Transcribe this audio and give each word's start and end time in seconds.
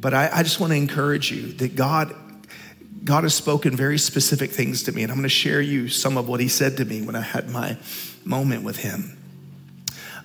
But 0.00 0.14
I, 0.14 0.30
I 0.32 0.42
just 0.42 0.60
want 0.60 0.72
to 0.72 0.76
encourage 0.76 1.32
you 1.32 1.52
that 1.54 1.74
God, 1.74 2.14
God 3.04 3.24
has 3.24 3.34
spoken 3.34 3.76
very 3.76 3.98
specific 3.98 4.50
things 4.50 4.84
to 4.84 4.92
me, 4.92 5.02
and 5.02 5.10
I'm 5.10 5.18
going 5.18 5.24
to 5.24 5.28
share 5.28 5.60
you 5.60 5.88
some 5.88 6.16
of 6.16 6.28
what 6.28 6.38
He 6.40 6.48
said 6.48 6.76
to 6.76 6.84
me 6.84 7.02
when 7.02 7.16
I 7.16 7.20
had 7.20 7.50
my 7.50 7.76
moment 8.24 8.62
with 8.62 8.76
Him. 8.76 9.18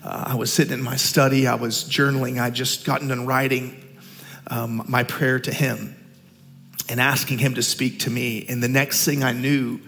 Uh, 0.04 0.26
I 0.28 0.36
was 0.36 0.54
sitting 0.54 0.74
in 0.74 0.84
my 0.84 0.96
study, 0.96 1.48
I 1.48 1.56
was 1.56 1.86
journaling, 1.86 2.40
I 2.42 2.50
just 2.50 2.86
gotten 2.86 3.08
done 3.08 3.26
writing 3.26 3.82
um, 4.48 4.84
my 4.88 5.04
prayer 5.04 5.40
to 5.40 5.52
Him 5.52 5.96
and 6.90 7.00
asking 7.00 7.40
Him 7.40 7.56
to 7.56 7.64
speak 7.64 8.02
to 8.02 8.12
me. 8.12 8.46
And 8.48 8.62
the 8.62 8.68
next 8.68 9.06
thing 9.06 9.24
I 9.24 9.32
knew, 9.32 9.80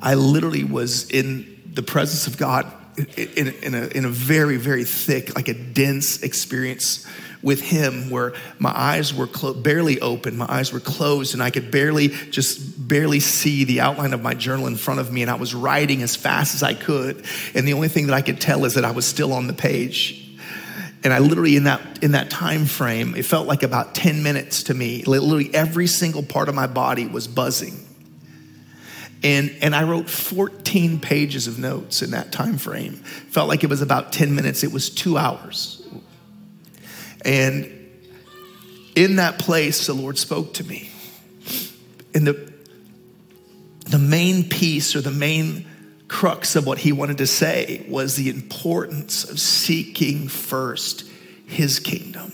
I 0.00 0.14
literally 0.14 0.64
was 0.64 1.10
in 1.10 1.62
the 1.72 1.82
presence 1.82 2.28
of 2.28 2.36
God 2.36 2.70
in, 2.96 3.48
in, 3.48 3.74
a, 3.74 3.86
in 3.88 4.04
a 4.04 4.08
very, 4.08 4.56
very 4.56 4.84
thick, 4.84 5.34
like 5.34 5.48
a 5.48 5.54
dense 5.54 6.22
experience 6.22 7.06
with 7.44 7.60
him 7.60 8.08
where 8.08 8.32
my 8.58 8.72
eyes 8.74 9.12
were 9.12 9.26
clo- 9.26 9.52
barely 9.52 10.00
open 10.00 10.34
my 10.36 10.46
eyes 10.48 10.72
were 10.72 10.80
closed 10.80 11.34
and 11.34 11.42
i 11.42 11.50
could 11.50 11.70
barely 11.70 12.08
just 12.08 12.88
barely 12.88 13.20
see 13.20 13.64
the 13.64 13.80
outline 13.82 14.14
of 14.14 14.22
my 14.22 14.32
journal 14.32 14.66
in 14.66 14.76
front 14.76 14.98
of 14.98 15.12
me 15.12 15.20
and 15.20 15.30
i 15.30 15.34
was 15.34 15.54
writing 15.54 16.02
as 16.02 16.16
fast 16.16 16.54
as 16.54 16.62
i 16.62 16.72
could 16.72 17.22
and 17.54 17.68
the 17.68 17.74
only 17.74 17.88
thing 17.88 18.06
that 18.06 18.14
i 18.14 18.22
could 18.22 18.40
tell 18.40 18.64
is 18.64 18.74
that 18.74 18.84
i 18.84 18.90
was 18.90 19.06
still 19.06 19.32
on 19.32 19.46
the 19.46 19.52
page. 19.52 20.22
And 21.04 21.12
i 21.12 21.18
literally 21.18 21.54
in 21.54 21.64
that 21.64 22.02
in 22.02 22.12
that 22.12 22.30
time 22.30 22.64
frame 22.64 23.14
it 23.14 23.26
felt 23.26 23.46
like 23.46 23.62
about 23.62 23.94
10 23.94 24.22
minutes 24.22 24.64
to 24.64 24.74
me. 24.74 25.02
Literally 25.02 25.54
every 25.54 25.86
single 25.86 26.22
part 26.22 26.48
of 26.48 26.54
my 26.54 26.66
body 26.66 27.06
was 27.06 27.28
buzzing 27.28 27.83
and, 29.22 29.54
and 29.60 29.74
I 29.74 29.84
wrote 29.84 30.10
14 30.10 31.00
pages 31.00 31.46
of 31.46 31.58
notes 31.58 32.02
in 32.02 32.10
that 32.10 32.32
time 32.32 32.58
frame. 32.58 32.94
Felt 32.94 33.48
like 33.48 33.64
it 33.64 33.70
was 33.70 33.80
about 33.80 34.12
10 34.12 34.34
minutes. 34.34 34.62
It 34.64 34.72
was 34.72 34.90
two 34.90 35.16
hours. 35.16 35.82
And 37.24 37.70
in 38.94 39.16
that 39.16 39.38
place, 39.38 39.86
the 39.86 39.94
Lord 39.94 40.18
spoke 40.18 40.54
to 40.54 40.64
me. 40.64 40.90
And 42.14 42.26
the, 42.26 42.52
the 43.86 43.98
main 43.98 44.48
piece 44.48 44.94
or 44.94 45.00
the 45.00 45.10
main 45.10 45.66
crux 46.08 46.54
of 46.54 46.66
what 46.66 46.78
he 46.78 46.92
wanted 46.92 47.18
to 47.18 47.26
say 47.26 47.84
was 47.88 48.14
the 48.14 48.28
importance 48.28 49.24
of 49.28 49.40
seeking 49.40 50.28
first 50.28 51.08
his 51.46 51.80
kingdom. 51.80 52.32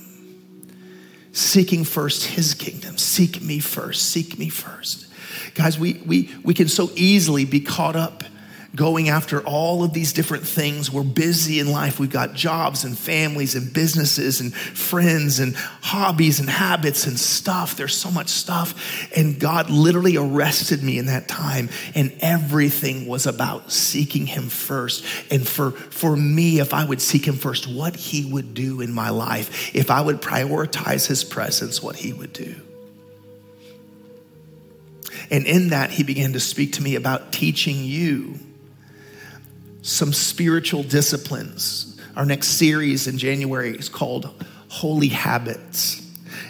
Seeking 1.32 1.84
first 1.84 2.26
his 2.26 2.54
kingdom. 2.54 2.98
Seek 2.98 3.40
me 3.40 3.60
first. 3.60 4.10
Seek 4.10 4.38
me 4.38 4.48
first. 4.48 5.06
Guys, 5.54 5.78
we, 5.78 5.94
we, 6.06 6.30
we 6.42 6.54
can 6.54 6.68
so 6.68 6.90
easily 6.94 7.44
be 7.44 7.60
caught 7.60 7.96
up 7.96 8.24
going 8.74 9.08
after 9.08 9.40
all 9.40 9.82
of 9.82 9.92
these 9.92 10.12
different 10.12 10.46
things. 10.46 10.90
We're 10.90 11.02
busy 11.02 11.58
in 11.58 11.70
life. 11.70 11.98
We've 11.98 12.10
got 12.10 12.34
jobs 12.34 12.84
and 12.84 12.96
families 12.96 13.54
and 13.54 13.72
businesses 13.72 14.40
and 14.40 14.54
friends 14.54 15.40
and 15.40 15.56
hobbies 15.56 16.40
and 16.40 16.48
habits 16.48 17.06
and 17.06 17.18
stuff. 17.18 17.76
There's 17.76 17.96
so 17.96 18.10
much 18.10 18.28
stuff. 18.28 19.10
And 19.16 19.40
God 19.40 19.70
literally 19.70 20.16
arrested 20.16 20.82
me 20.82 20.98
in 20.98 21.06
that 21.06 21.26
time. 21.26 21.68
And 21.94 22.16
everything 22.20 23.06
was 23.06 23.26
about 23.26 23.72
seeking 23.72 24.26
Him 24.26 24.48
first. 24.48 25.04
And 25.32 25.46
for, 25.46 25.72
for 25.72 26.16
me, 26.16 26.60
if 26.60 26.72
I 26.72 26.84
would 26.84 27.02
seek 27.02 27.26
Him 27.26 27.36
first, 27.36 27.66
what 27.66 27.96
He 27.96 28.24
would 28.24 28.54
do 28.54 28.80
in 28.80 28.92
my 28.92 29.10
life, 29.10 29.74
if 29.74 29.90
I 29.90 30.00
would 30.00 30.22
prioritize 30.22 31.06
His 31.06 31.24
presence, 31.24 31.82
what 31.82 31.96
He 31.96 32.12
would 32.12 32.32
do. 32.32 32.54
And 35.30 35.46
in 35.46 35.68
that, 35.68 35.90
he 35.90 36.02
began 36.02 36.32
to 36.32 36.40
speak 36.40 36.74
to 36.74 36.82
me 36.82 36.96
about 36.96 37.32
teaching 37.32 37.84
you 37.84 38.38
some 39.82 40.12
spiritual 40.12 40.82
disciplines. 40.82 41.98
Our 42.16 42.26
next 42.26 42.48
series 42.58 43.06
in 43.06 43.18
January 43.18 43.76
is 43.76 43.88
called 43.88 44.44
Holy 44.68 45.08
Habits. 45.08 46.06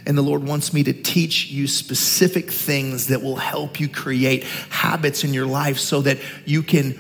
And 0.07 0.17
the 0.17 0.23
Lord 0.23 0.45
wants 0.45 0.73
me 0.73 0.83
to 0.85 0.93
teach 0.93 1.51
you 1.51 1.67
specific 1.67 2.51
things 2.51 3.09
that 3.09 3.23
will 3.23 3.37
help 3.37 3.79
you 3.79 3.89
create 3.89 4.45
habits 4.71 5.25
in 5.25 5.35
your 5.35 5.47
life 5.47 5.79
so 5.79 6.01
that 6.03 6.19
you 6.47 6.63
can 6.63 6.99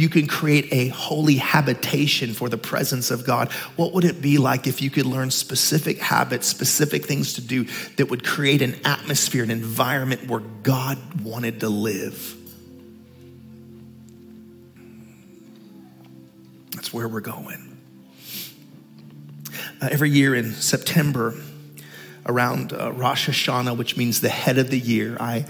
you 0.00 0.08
can 0.08 0.26
create 0.26 0.72
a 0.72 0.88
holy 0.88 1.36
habitation 1.36 2.32
for 2.32 2.48
the 2.48 2.56
presence 2.56 3.10
of 3.10 3.26
God. 3.26 3.52
What 3.76 3.92
would 3.92 4.04
it 4.04 4.22
be 4.22 4.38
like 4.38 4.66
if 4.66 4.80
you 4.80 4.88
could 4.90 5.04
learn 5.04 5.30
specific 5.30 5.98
habits, 5.98 6.46
specific 6.46 7.04
things 7.04 7.34
to 7.34 7.42
do 7.42 7.66
that 7.96 8.08
would 8.08 8.24
create 8.24 8.62
an 8.62 8.74
atmosphere, 8.84 9.44
an 9.44 9.50
environment 9.50 10.28
where 10.28 10.40
God 10.40 10.98
wanted 11.22 11.60
to 11.60 11.68
live? 11.68 12.36
That's 16.74 16.92
where 16.92 17.06
we're 17.06 17.20
going. 17.20 17.78
Uh, 19.80 19.88
every 19.90 20.10
year 20.10 20.34
in 20.34 20.52
September, 20.52 21.34
around 22.26 22.72
uh, 22.72 22.92
Rosh 22.92 23.28
Hashanah, 23.28 23.76
which 23.76 23.96
means 23.96 24.20
the 24.20 24.28
head 24.28 24.58
of 24.58 24.70
the 24.70 24.78
year, 24.78 25.16
I 25.20 25.44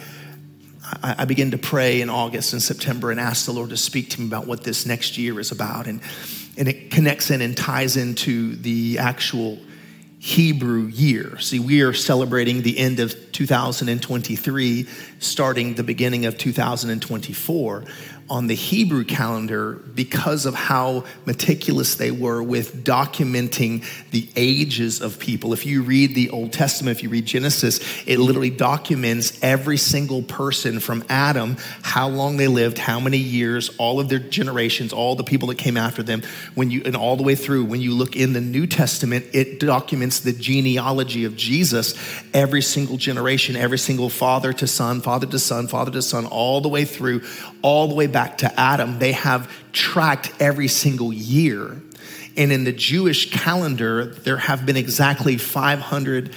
I, 1.02 1.16
I 1.18 1.24
began 1.24 1.50
to 1.52 1.58
pray 1.58 2.00
in 2.00 2.10
August 2.10 2.52
and 2.52 2.62
September 2.62 3.10
and 3.10 3.20
ask 3.20 3.46
the 3.46 3.52
Lord 3.52 3.70
to 3.70 3.76
speak 3.76 4.10
to 4.10 4.20
me 4.20 4.26
about 4.26 4.46
what 4.46 4.64
this 4.64 4.86
next 4.86 5.16
year 5.18 5.38
is 5.38 5.52
about. 5.52 5.86
And, 5.86 6.00
and 6.56 6.68
it 6.68 6.90
connects 6.90 7.30
in 7.30 7.40
and 7.40 7.56
ties 7.56 7.96
into 7.96 8.56
the 8.56 8.98
actual 8.98 9.58
Hebrew 10.18 10.86
year. 10.86 11.36
See, 11.40 11.58
we 11.58 11.82
are 11.82 11.92
celebrating 11.92 12.62
the 12.62 12.78
end 12.78 13.00
of 13.00 13.32
2023, 13.32 14.88
starting 15.18 15.74
the 15.74 15.82
beginning 15.82 16.26
of 16.26 16.38
2024 16.38 17.84
on 18.32 18.46
the 18.46 18.54
Hebrew 18.54 19.04
calendar 19.04 19.74
because 19.74 20.46
of 20.46 20.54
how 20.54 21.04
meticulous 21.26 21.96
they 21.96 22.10
were 22.10 22.42
with 22.42 22.82
documenting 22.82 23.84
the 24.10 24.26
ages 24.36 25.02
of 25.02 25.18
people. 25.18 25.52
If 25.52 25.66
you 25.66 25.82
read 25.82 26.14
the 26.14 26.30
Old 26.30 26.50
Testament, 26.50 26.96
if 26.96 27.02
you 27.02 27.10
read 27.10 27.26
Genesis, 27.26 27.78
it 28.06 28.18
literally 28.18 28.48
documents 28.48 29.38
every 29.42 29.76
single 29.76 30.22
person 30.22 30.80
from 30.80 31.04
Adam, 31.10 31.58
how 31.82 32.08
long 32.08 32.38
they 32.38 32.48
lived, 32.48 32.78
how 32.78 32.98
many 32.98 33.18
years, 33.18 33.70
all 33.76 34.00
of 34.00 34.08
their 34.08 34.18
generations, 34.18 34.94
all 34.94 35.14
the 35.14 35.24
people 35.24 35.48
that 35.48 35.58
came 35.58 35.76
after 35.76 36.02
them. 36.02 36.22
When 36.54 36.70
you 36.70 36.80
and 36.86 36.96
all 36.96 37.18
the 37.18 37.22
way 37.22 37.34
through, 37.34 37.66
when 37.66 37.82
you 37.82 37.92
look 37.92 38.16
in 38.16 38.32
the 38.32 38.40
New 38.40 38.66
Testament, 38.66 39.26
it 39.34 39.60
documents 39.60 40.20
the 40.20 40.32
genealogy 40.32 41.26
of 41.26 41.36
Jesus, 41.36 41.94
every 42.32 42.62
single 42.62 42.96
generation, 42.96 43.56
every 43.56 43.78
single 43.78 44.08
father 44.08 44.54
to 44.54 44.66
son, 44.66 45.02
father 45.02 45.26
to 45.26 45.38
son, 45.38 45.68
father 45.68 45.90
to 45.90 46.00
son, 46.00 46.24
all 46.24 46.62
the 46.62 46.70
way 46.70 46.86
through, 46.86 47.20
all 47.60 47.88
the 47.88 47.94
way 47.94 48.06
back 48.06 48.21
back 48.22 48.38
to 48.38 48.60
Adam, 48.60 49.00
they 49.00 49.10
have 49.10 49.50
tracked 49.72 50.32
every 50.38 50.68
single 50.68 51.12
year. 51.12 51.82
And 52.36 52.52
in 52.52 52.62
the 52.62 52.70
Jewish 52.70 53.32
calendar, 53.32 54.04
there 54.04 54.36
have 54.36 54.64
been 54.64 54.76
exactly 54.76 55.38
500 55.38 56.32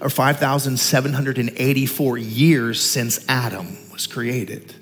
or 0.00 0.10
5,784 0.10 2.18
years 2.18 2.80
since 2.80 3.28
Adam 3.28 3.76
was 3.92 4.06
created. 4.06 4.76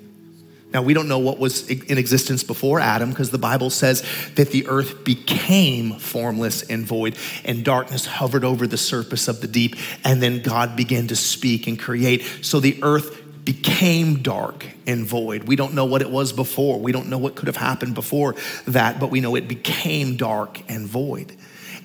Now, 0.75 0.83
we 0.83 0.93
don't 0.93 1.09
know 1.09 1.21
what 1.21 1.39
was 1.39 1.71
in 1.71 1.97
existence 1.97 2.45
before 2.45 2.81
Adam 2.81 3.09
because 3.09 3.31
the 3.31 3.39
Bible 3.39 3.71
says 3.71 4.05
that 4.35 4.51
the 4.51 4.67
earth 4.67 5.05
became 5.05 5.95
formless 5.95 6.65
and 6.65 6.85
void, 6.85 7.17
and 7.47 7.65
darkness 7.65 8.05
hovered 8.05 8.45
over 8.45 8.67
the 8.67 8.77
surface 8.77 9.27
of 9.27 9.41
the 9.41 9.49
deep, 9.49 9.77
and 10.05 10.23
then 10.23 10.43
God 10.43 10.77
began 10.77 11.09
to 11.09 11.17
speak 11.17 11.67
and 11.67 11.79
create. 11.79 12.25
So 12.43 12.61
the 12.61 12.79
earth 12.83 13.22
became 13.45 14.23
dark 14.23 14.67
and 14.87 15.05
void. 15.05 15.45
We 15.45 15.57
don't 15.57 15.75
know 15.75 15.85
what 15.85 16.03
it 16.03 16.11
was 16.11 16.33
before. 16.33 16.79
We 16.79 16.93
don't 16.93 17.09
know 17.09 17.19
what 17.19 17.35
could 17.35 17.49
have 17.49 17.57
happened 17.57 17.95
before 17.95 18.37
that, 18.67 19.01
but 19.01 19.11
we 19.11 19.21
know 19.21 19.35
it 19.35 19.49
became 19.49 20.17
dark 20.17 20.61
and 20.69 20.87
void. 20.87 21.37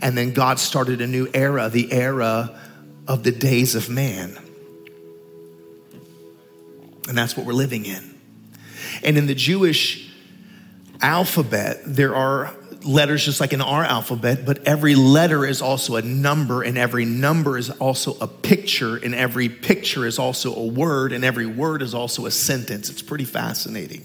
And 0.01 0.17
then 0.17 0.33
God 0.33 0.59
started 0.59 1.01
a 1.01 1.07
new 1.07 1.27
era, 1.33 1.69
the 1.69 1.91
era 1.91 2.59
of 3.07 3.23
the 3.23 3.31
days 3.31 3.73
of 3.73 3.89
man. 3.89 4.37
And 7.07 7.17
that's 7.17 7.35
what 7.35 7.45
we're 7.45 7.53
living 7.53 7.85
in. 7.85 8.19
And 9.03 9.17
in 9.17 9.27
the 9.27 9.35
Jewish 9.35 10.11
alphabet, 11.07 11.79
there 11.85 12.13
are 12.13 12.53
letters 12.83 13.23
just 13.23 13.39
like 13.39 13.53
in 13.53 13.61
our 13.61 13.83
alphabet, 13.83 14.45
but 14.45 14.67
every 14.67 14.93
letter 14.93 15.45
is 15.45 15.61
also 15.61 15.95
a 15.95 16.01
number, 16.01 16.63
and 16.63 16.77
every 16.77 17.05
number 17.05 17.57
is 17.57 17.69
also 17.69 18.15
a 18.19 18.27
picture, 18.27 18.97
and 18.97 19.15
every 19.15 19.47
picture 19.47 20.05
is 20.05 20.19
also 20.19 20.53
a 20.53 20.65
word, 20.67 21.13
and 21.13 21.23
every 21.23 21.45
word 21.45 21.81
is 21.81 21.93
also 21.93 22.25
a 22.25 22.31
sentence. 22.31 22.89
It's 22.89 23.01
pretty 23.01 23.23
fascinating. 23.23 24.03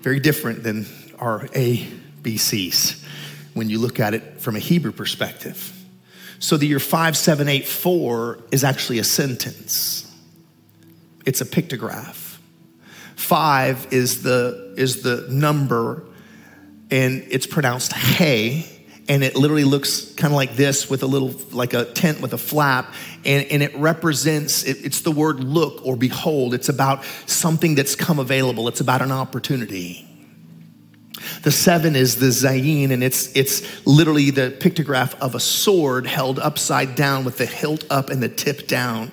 Very 0.00 0.20
different 0.20 0.62
than 0.62 0.86
our 1.18 1.40
ABCs 1.48 3.04
when 3.54 3.68
you 3.68 3.80
look 3.80 3.98
at 3.98 4.14
it 4.14 4.40
from 4.40 4.54
a 4.54 4.60
Hebrew 4.60 4.92
perspective. 4.92 5.72
So 6.38 6.56
the 6.56 6.66
year 6.66 6.80
5784 6.80 8.44
is 8.52 8.62
actually 8.62 9.00
a 9.00 9.04
sentence. 9.04 10.08
It's 11.26 11.40
a 11.40 11.44
pictograph. 11.44 12.21
Five 13.22 13.88
is 13.92 14.22
the, 14.22 14.74
is 14.76 15.02
the 15.02 15.26
number 15.30 16.04
and 16.90 17.24
it's 17.30 17.46
pronounced 17.46 17.92
hey 17.94 18.66
and 19.08 19.24
it 19.24 19.34
literally 19.34 19.64
looks 19.64 20.12
kind 20.14 20.32
of 20.32 20.36
like 20.36 20.56
this 20.56 20.90
with 20.90 21.02
a 21.02 21.06
little 21.06 21.34
like 21.50 21.72
a 21.72 21.84
tent 21.84 22.20
with 22.20 22.32
a 22.34 22.38
flap 22.38 22.92
and, 23.24 23.46
and 23.46 23.62
it 23.62 23.74
represents 23.76 24.64
it, 24.64 24.84
it's 24.84 25.00
the 25.00 25.10
word 25.10 25.40
look 25.42 25.84
or 25.86 25.96
behold. 25.96 26.54
It's 26.54 26.68
about 26.68 27.04
something 27.26 27.74
that's 27.74 27.94
come 27.94 28.18
available. 28.18 28.68
It's 28.68 28.80
about 28.80 29.02
an 29.02 29.12
opportunity. 29.12 30.08
The 31.42 31.52
seven 31.52 31.94
is 31.96 32.16
the 32.16 32.26
Zayin, 32.26 32.90
and 32.90 33.02
it's, 33.02 33.34
it's 33.36 33.86
literally 33.86 34.30
the 34.30 34.56
pictograph 34.58 35.14
of 35.20 35.34
a 35.34 35.40
sword 35.40 36.06
held 36.06 36.38
upside 36.38 36.94
down 36.94 37.24
with 37.24 37.38
the 37.38 37.46
hilt 37.46 37.84
up 37.90 38.10
and 38.10 38.22
the 38.22 38.28
tip 38.28 38.66
down. 38.66 39.12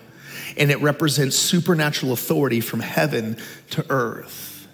And 0.57 0.71
it 0.71 0.81
represents 0.81 1.35
supernatural 1.37 2.11
authority 2.11 2.61
from 2.61 2.79
heaven 2.79 3.37
to 3.71 3.85
earth. 3.89 4.67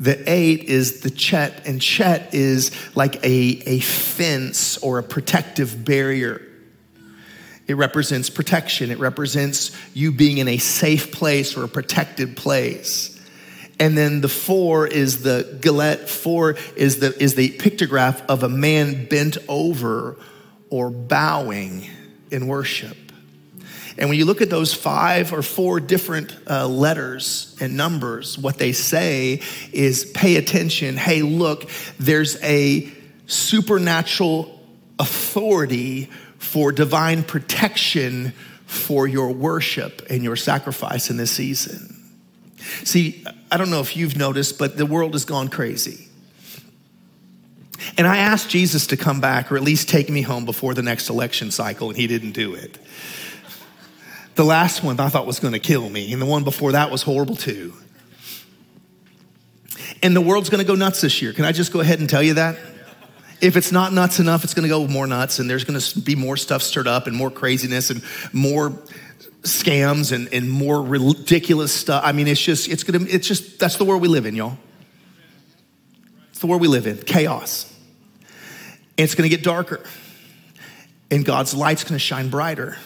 The 0.00 0.22
eight 0.30 0.64
is 0.64 1.00
the 1.00 1.10
Chet, 1.10 1.66
and 1.66 1.80
Chet 1.80 2.34
is 2.34 2.72
like 2.96 3.16
a, 3.24 3.62
a 3.66 3.80
fence 3.80 4.76
or 4.78 4.98
a 4.98 5.02
protective 5.02 5.84
barrier. 5.84 6.42
It 7.66 7.74
represents 7.74 8.28
protection. 8.28 8.90
It 8.90 8.98
represents 8.98 9.70
you 9.94 10.12
being 10.12 10.38
in 10.38 10.48
a 10.48 10.58
safe 10.58 11.12
place 11.12 11.56
or 11.56 11.64
a 11.64 11.68
protected 11.68 12.36
place. 12.36 13.10
And 13.80 13.96
then 13.96 14.20
the 14.20 14.28
four 14.28 14.86
is 14.86 15.22
the 15.22 15.58
Dalet. 15.60 16.08
Four 16.08 16.56
is 16.76 16.98
the, 16.98 17.16
is 17.22 17.34
the 17.34 17.50
pictograph 17.58 18.24
of 18.26 18.42
a 18.42 18.48
man 18.48 19.06
bent 19.06 19.38
over 19.48 20.16
or 20.70 20.90
bowing 20.90 21.88
in 22.30 22.46
worship. 22.46 23.03
And 23.96 24.08
when 24.08 24.18
you 24.18 24.24
look 24.24 24.40
at 24.40 24.50
those 24.50 24.74
five 24.74 25.32
or 25.32 25.42
four 25.42 25.78
different 25.80 26.36
uh, 26.48 26.66
letters 26.66 27.56
and 27.60 27.76
numbers, 27.76 28.36
what 28.36 28.58
they 28.58 28.72
say 28.72 29.40
is 29.72 30.04
pay 30.04 30.36
attention. 30.36 30.96
Hey, 30.96 31.22
look, 31.22 31.68
there's 31.98 32.42
a 32.42 32.92
supernatural 33.26 34.60
authority 34.98 36.10
for 36.38 36.72
divine 36.72 37.22
protection 37.22 38.32
for 38.66 39.06
your 39.06 39.30
worship 39.30 40.02
and 40.10 40.22
your 40.22 40.36
sacrifice 40.36 41.10
in 41.10 41.16
this 41.16 41.30
season. 41.30 41.90
See, 42.82 43.24
I 43.50 43.56
don't 43.56 43.70
know 43.70 43.80
if 43.80 43.96
you've 43.96 44.16
noticed, 44.16 44.58
but 44.58 44.76
the 44.76 44.86
world 44.86 45.12
has 45.12 45.24
gone 45.24 45.48
crazy. 45.48 46.08
And 47.96 48.06
I 48.06 48.18
asked 48.18 48.48
Jesus 48.48 48.88
to 48.88 48.96
come 48.96 49.20
back 49.20 49.52
or 49.52 49.56
at 49.56 49.62
least 49.62 49.88
take 49.88 50.08
me 50.08 50.22
home 50.22 50.44
before 50.44 50.74
the 50.74 50.82
next 50.82 51.10
election 51.10 51.50
cycle, 51.50 51.90
and 51.90 51.96
he 51.96 52.06
didn't 52.06 52.32
do 52.32 52.54
it. 52.54 52.78
The 54.34 54.44
last 54.44 54.82
one 54.82 54.98
I 54.98 55.08
thought 55.08 55.26
was 55.26 55.38
going 55.38 55.52
to 55.52 55.60
kill 55.60 55.88
me, 55.88 56.12
and 56.12 56.20
the 56.20 56.26
one 56.26 56.44
before 56.44 56.72
that 56.72 56.90
was 56.90 57.02
horrible 57.02 57.36
too. 57.36 57.74
And 60.02 60.14
the 60.14 60.20
world's 60.20 60.50
going 60.50 60.64
to 60.64 60.66
go 60.66 60.74
nuts 60.74 61.00
this 61.00 61.22
year. 61.22 61.32
Can 61.32 61.44
I 61.44 61.52
just 61.52 61.72
go 61.72 61.80
ahead 61.80 62.00
and 62.00 62.10
tell 62.10 62.22
you 62.22 62.34
that? 62.34 62.58
If 63.40 63.56
it's 63.56 63.72
not 63.72 63.92
nuts 63.92 64.20
enough, 64.20 64.44
it's 64.44 64.54
going 64.54 64.64
to 64.64 64.68
go 64.68 64.86
more 64.86 65.06
nuts, 65.06 65.38
and 65.38 65.48
there's 65.48 65.64
going 65.64 65.78
to 65.78 66.00
be 66.00 66.16
more 66.16 66.36
stuff 66.36 66.62
stirred 66.62 66.88
up, 66.88 67.06
and 67.06 67.16
more 67.16 67.30
craziness, 67.30 67.90
and 67.90 68.02
more 68.32 68.72
scams 69.44 70.10
and, 70.12 70.32
and 70.32 70.50
more 70.50 70.82
ridiculous 70.82 71.72
stuff. 71.72 72.02
I 72.04 72.12
mean, 72.12 72.26
it's 72.26 72.40
just, 72.40 72.68
it's 72.68 72.82
gonna, 72.82 73.04
it's 73.08 73.28
just, 73.28 73.58
that's 73.58 73.76
the 73.76 73.84
world 73.84 74.02
we 74.02 74.08
live 74.08 74.26
in, 74.26 74.34
y'all. 74.34 74.56
It's 76.30 76.40
the 76.40 76.46
world 76.46 76.62
we 76.62 76.68
live 76.68 76.86
in, 76.86 76.98
chaos. 76.98 77.70
It's 78.96 79.14
gonna 79.14 79.28
get 79.28 79.42
darker. 79.42 79.84
And 81.10 81.24
God's 81.24 81.54
light's 81.54 81.84
gonna 81.84 81.98
shine 81.98 82.30
brighter. 82.30 82.76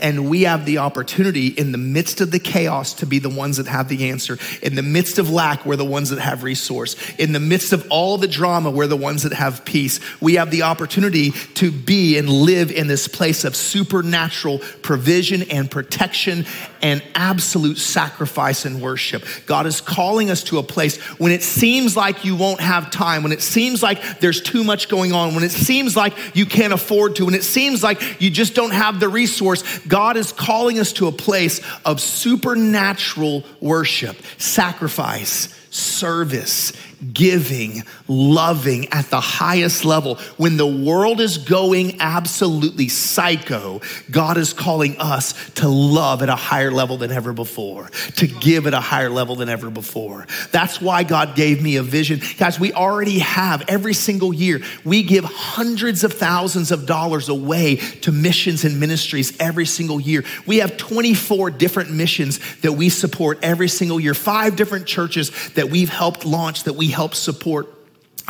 And 0.00 0.28
we 0.28 0.42
have 0.42 0.66
the 0.66 0.78
opportunity 0.78 1.48
in 1.48 1.72
the 1.72 1.78
midst 1.78 2.20
of 2.20 2.30
the 2.30 2.38
chaos 2.38 2.94
to 2.94 3.06
be 3.06 3.18
the 3.18 3.28
ones 3.28 3.58
that 3.58 3.66
have 3.66 3.88
the 3.88 4.10
answer. 4.10 4.38
In 4.62 4.74
the 4.74 4.82
midst 4.82 5.18
of 5.18 5.30
lack, 5.30 5.66
we're 5.66 5.76
the 5.76 5.84
ones 5.84 6.10
that 6.10 6.18
have 6.18 6.42
resource. 6.42 6.96
In 7.18 7.32
the 7.32 7.40
midst 7.40 7.72
of 7.72 7.86
all 7.90 8.18
the 8.18 8.28
drama, 8.28 8.70
we're 8.70 8.86
the 8.86 8.96
ones 8.96 9.22
that 9.22 9.32
have 9.32 9.64
peace. 9.64 10.00
We 10.20 10.34
have 10.34 10.50
the 10.50 10.62
opportunity 10.62 11.30
to 11.30 11.70
be 11.70 12.18
and 12.18 12.28
live 12.28 12.70
in 12.70 12.86
this 12.86 13.08
place 13.08 13.44
of 13.44 13.54
supernatural 13.54 14.60
provision 14.82 15.42
and 15.50 15.70
protection 15.70 16.46
and 16.82 17.02
absolute 17.14 17.78
sacrifice 17.78 18.64
and 18.64 18.80
worship. 18.80 19.24
God 19.46 19.66
is 19.66 19.80
calling 19.80 20.30
us 20.30 20.44
to 20.44 20.58
a 20.58 20.62
place 20.62 20.96
when 21.18 21.32
it 21.32 21.42
seems 21.42 21.96
like 21.96 22.24
you 22.24 22.36
won't 22.36 22.60
have 22.60 22.90
time, 22.90 23.22
when 23.22 23.32
it 23.32 23.42
seems 23.42 23.82
like 23.82 24.20
there's 24.20 24.40
too 24.40 24.64
much 24.64 24.88
going 24.88 25.12
on, 25.12 25.34
when 25.34 25.44
it 25.44 25.50
seems 25.50 25.96
like 25.96 26.14
you 26.34 26.46
can't 26.46 26.72
afford 26.72 27.16
to, 27.16 27.24
when 27.24 27.34
it 27.34 27.44
seems 27.44 27.82
like 27.82 28.20
you 28.20 28.30
just 28.30 28.54
don't 28.54 28.72
have 28.72 29.00
the 29.00 29.08
resource. 29.08 29.62
God 29.90 30.16
is 30.16 30.32
calling 30.32 30.78
us 30.78 30.94
to 30.94 31.08
a 31.08 31.12
place 31.12 31.60
of 31.84 32.00
supernatural 32.00 33.44
worship, 33.60 34.16
sacrifice, 34.38 35.54
service, 35.70 36.72
giving, 37.12 37.82
loving 38.08 38.88
at 38.92 39.06
the 39.06 39.20
highest 39.20 39.84
level. 39.84 40.16
When 40.36 40.56
the 40.56 40.66
world 40.66 41.20
is 41.20 41.38
going 41.38 42.00
absolutely 42.00 42.88
psycho, 42.88 43.80
God 44.10 44.36
is 44.36 44.52
calling 44.52 44.98
us 44.98 45.50
to 45.54 45.68
love 45.68 46.22
at 46.22 46.28
a 46.28 46.36
higher 46.36 46.70
level 46.70 46.96
than 46.98 47.10
ever 47.10 47.32
before, 47.32 47.88
to 48.16 48.26
give 48.26 48.66
at 48.66 48.74
a 48.74 48.80
higher 48.80 49.10
level 49.10 49.36
than 49.36 49.48
ever 49.48 49.70
before. 49.70 50.26
That's 50.52 50.80
why 50.80 51.02
God 51.04 51.34
gave 51.34 51.62
me 51.62 51.76
a 51.76 51.82
vision. 51.82 52.20
Guys, 52.36 52.60
we 52.60 52.72
already 52.72 53.20
have 53.20 53.64
every 53.68 53.94
single 53.94 54.32
year, 54.32 54.60
we 54.84 55.02
give 55.02 55.24
hundreds 55.24 56.04
of 56.04 56.12
thousands 56.12 56.70
of 56.70 56.86
dollars 56.86 57.28
away 57.28 57.76
to 57.76 58.12
missions 58.12 58.64
and 58.64 58.78
ministries 58.78 59.36
every 59.40 59.66
single 59.66 60.00
year. 60.00 60.24
We 60.46 60.58
have 60.58 60.76
24 60.76 61.50
different 61.52 61.90
missions 61.90 62.40
that 62.62 62.72
we 62.72 62.88
support 62.88 63.38
every 63.42 63.68
single 63.68 63.98
year, 63.98 64.14
five 64.14 64.56
different 64.56 64.86
churches 64.86 65.30
that 65.50 65.70
we've 65.70 65.88
helped 65.88 66.24
launch, 66.24 66.64
that 66.64 66.74
we 66.74 66.89
help 66.90 67.14
support 67.14 67.68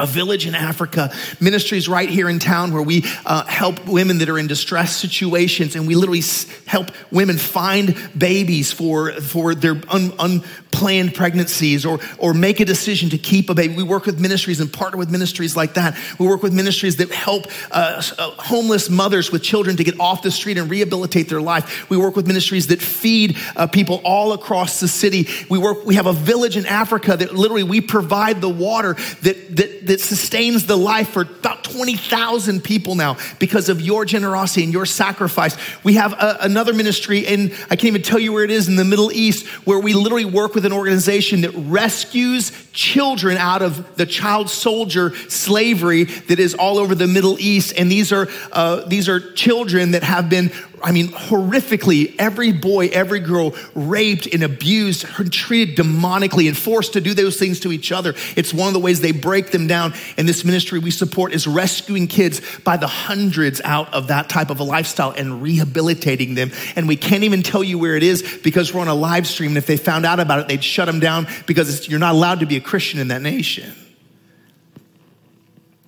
a 0.01 0.07
village 0.07 0.47
in 0.47 0.55
Africa, 0.55 1.13
ministries 1.41 1.89
right 1.89 2.09
here 2.09 2.29
in 2.29 2.39
town 2.39 2.73
where 2.73 2.83
we 2.83 3.05
uh, 3.27 3.45
help 3.45 3.87
women 3.87 4.19
that 4.19 4.29
are 4.29 4.39
in 4.39 4.47
distress 4.47 4.97
situations 4.97 5.77
and 5.77 5.87
we 5.87 5.95
literally 5.95 6.23
help 6.67 6.91
women 7.11 7.37
find 7.37 7.97
babies 8.17 8.73
for, 8.73 9.13
for 9.13 9.55
their 9.55 9.81
un, 9.89 10.13
unplanned 10.19 11.15
pregnancies 11.15 11.85
or, 11.85 11.99
or 12.19 12.33
make 12.33 12.61
a 12.61 12.65
decision 12.65 13.11
to 13.11 13.19
keep 13.19 13.51
a 13.51 13.55
baby. 13.55 13.75
We 13.75 13.83
work 13.83 14.07
with 14.07 14.21
ministries 14.21 14.61
and 14.61 14.73
partner 14.73 14.99
with 14.99 15.11
ministries 15.11 15.57
like 15.57 15.75
that. 15.75 15.97
We 16.19 16.27
work 16.27 16.43
with 16.43 16.53
ministries 16.53 16.97
that 16.97 17.11
help 17.11 17.47
uh, 17.71 18.03
uh, 18.19 18.31
homeless 18.31 18.89
mothers 18.89 19.31
with 19.31 19.43
children 19.43 19.77
to 19.77 19.85
get 19.85 19.99
off 20.01 20.23
the 20.23 20.31
street 20.31 20.59
and 20.59 20.71
rehabilitate 20.71 21.29
their 21.29 21.43
life. 21.43 21.91
We 21.91 21.97
work 21.97 22.17
with 22.17 22.27
ministries 22.27 22.69
that 22.69 22.81
feed 22.81 23.37
uh, 23.57 23.67
people 23.67 24.01
all 24.05 24.33
across 24.33 24.81
the 24.81 24.89
city. 24.89 25.29
We 25.49 25.59
work, 25.59 25.85
we 25.85 25.97
have 25.97 26.07
a 26.07 26.13
village 26.13 26.57
in 26.57 26.67
Africa 26.67 27.17
that 27.17 27.35
literally 27.35 27.65
we 27.65 27.81
provide 27.81 28.41
the 28.41 28.49
water 28.49 28.95
that, 29.23 29.57
that 29.57 29.87
that 29.91 30.01
sustains 30.01 30.67
the 30.67 30.77
life 30.77 31.09
for 31.09 31.23
about 31.23 31.65
20,000 31.65 32.63
people 32.63 32.95
now 32.95 33.17
because 33.41 33.69
of 33.69 33.81
your 33.81 34.05
generosity 34.05 34.63
and 34.63 34.73
your 34.73 34.87
sacrifice. 34.87 35.57
We 35.83 35.95
have 35.95 36.13
a, 36.13 36.39
another 36.43 36.73
ministry, 36.73 37.27
and 37.27 37.53
I 37.65 37.75
can't 37.75 37.87
even 37.87 38.03
tell 38.03 38.21
you 38.21 38.33
where 38.33 38.45
it 38.45 38.53
is 38.53 38.69
in 38.69 38.77
the 38.77 38.85
Middle 38.85 39.11
East, 39.11 39.49
where 39.67 39.81
we 39.81 39.93
literally 39.93 40.25
work 40.25 40.55
with 40.55 40.65
an 40.65 40.73
organization 40.73 41.41
that 41.41 41.51
rescues 41.57 42.53
children 42.73 43.37
out 43.37 43.63
of 43.63 43.97
the 43.97 44.07
child 44.07 44.49
soldier 44.49 45.13
slavery 45.29 46.05
that 46.05 46.39
is 46.39 46.55
all 46.55 46.79
over 46.79 46.95
the 46.95 47.09
Middle 47.09 47.37
East. 47.41 47.75
And 47.77 47.91
these 47.91 48.13
are, 48.13 48.29
uh, 48.53 48.87
these 48.87 49.09
are 49.09 49.33
children 49.33 49.91
that 49.91 50.05
have 50.05 50.31
been 50.31 50.53
I 50.83 50.93
mean, 50.93 51.09
horrifically, 51.09 52.15
every 52.19 52.53
boy, 52.53 52.89
every 52.89 53.21
girl 53.21 53.55
raped 53.75 54.27
and 54.27 54.43
abused, 54.43 55.05
treated 55.31 55.77
demonically 55.77 56.49
and 56.49 56.57
forced 56.57 56.95
to 56.95 57.01
do 57.01 57.13
those 57.13 57.37
things 57.37 57.61
to 57.61 57.73
each 57.73 57.93
other. 57.93 58.15
It's 58.37 58.55
one 58.55 58.69
of 58.69 58.75
the 58.75 58.81
ways 58.81 59.01
they 59.01 59.13
break 59.13 59.51
them 59.51 59.67
down. 59.67 59.95
And 60.17 60.29
this 60.29 60.45
ministry 60.45 60.79
we 60.79 60.91
support 60.91 61.33
is 61.33 61.47
rescuing 61.47 62.07
kids 62.07 62.41
by 62.61 62.77
the 62.77 62.87
hundreds 62.87 63.61
out 63.63 63.93
of 63.93 64.09
that 64.09 64.29
type 64.29 64.51
of 64.51 64.61
a 64.61 64.65
lifestyle 64.65 65.11
and 65.11 65.43
rehabilitating 65.43 66.35
them. 66.35 66.51
And 66.77 66.89
we 66.89 66.97
can't 66.97 67.25
even 67.25 67.43
tell 67.43 67.63
you 67.63 67.79
where 67.79 67.97
it 67.97 68.03
is 68.03 68.41
because 68.43 68.73
we're 68.73 68.81
on 68.81 68.89
a 68.89 68.95
live 68.95 69.27
stream. 69.27 69.51
And 69.51 69.59
if 69.59 69.67
they 69.67 69.77
found 69.77 70.07
out 70.07 70.19
about 70.19 70.41
it, 70.41 70.49
they'd 70.49 70.65
shut 70.65 70.87
them 70.87 71.01
down 71.01 71.27
because 71.47 71.89
you're 71.89 71.99
not 71.99 72.15
allowed 72.15 72.41
to 72.41 72.47
be 72.47 72.57
a 72.57 72.61
Christian 72.61 73.01
in 73.01 73.09
that 73.09 73.23
nation. 73.23 73.73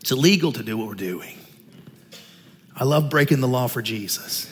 It's 0.03 0.11
illegal 0.11 0.53
to 0.53 0.63
do 0.63 0.77
what 0.77 0.89
we're 0.89 0.95
doing. 0.95 1.39
I 2.77 2.85
love 2.85 3.09
breaking 3.09 3.41
the 3.41 3.49
law 3.49 3.69
for 3.69 3.81
Jesus. 3.81 4.52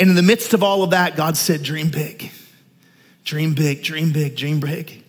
And 0.00 0.08
in 0.08 0.16
the 0.16 0.22
midst 0.22 0.54
of 0.54 0.62
all 0.62 0.82
of 0.82 0.90
that, 0.90 1.14
God 1.14 1.36
said, 1.36 1.62
Dream 1.62 1.90
big, 1.90 2.32
dream 3.22 3.52
big, 3.52 3.82
dream 3.82 4.12
big, 4.12 4.34
dream 4.34 4.58
big. 4.58 5.04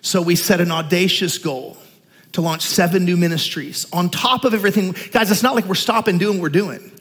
So 0.00 0.22
we 0.22 0.36
set 0.36 0.60
an 0.60 0.70
audacious 0.70 1.38
goal 1.38 1.76
to 2.32 2.40
launch 2.40 2.62
seven 2.62 3.04
new 3.04 3.16
ministries 3.16 3.86
on 3.92 4.10
top 4.10 4.44
of 4.44 4.54
everything. 4.54 4.94
Guys, 5.10 5.32
it's 5.32 5.42
not 5.42 5.56
like 5.56 5.64
we're 5.64 5.74
stopping 5.74 6.18
doing 6.18 6.38
what 6.38 6.42
we're 6.42 6.48
doing, 6.50 6.92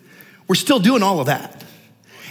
we're 0.47 0.55
still 0.55 0.79
doing 0.79 1.03
all 1.03 1.19
of 1.19 1.27
that. 1.27 1.63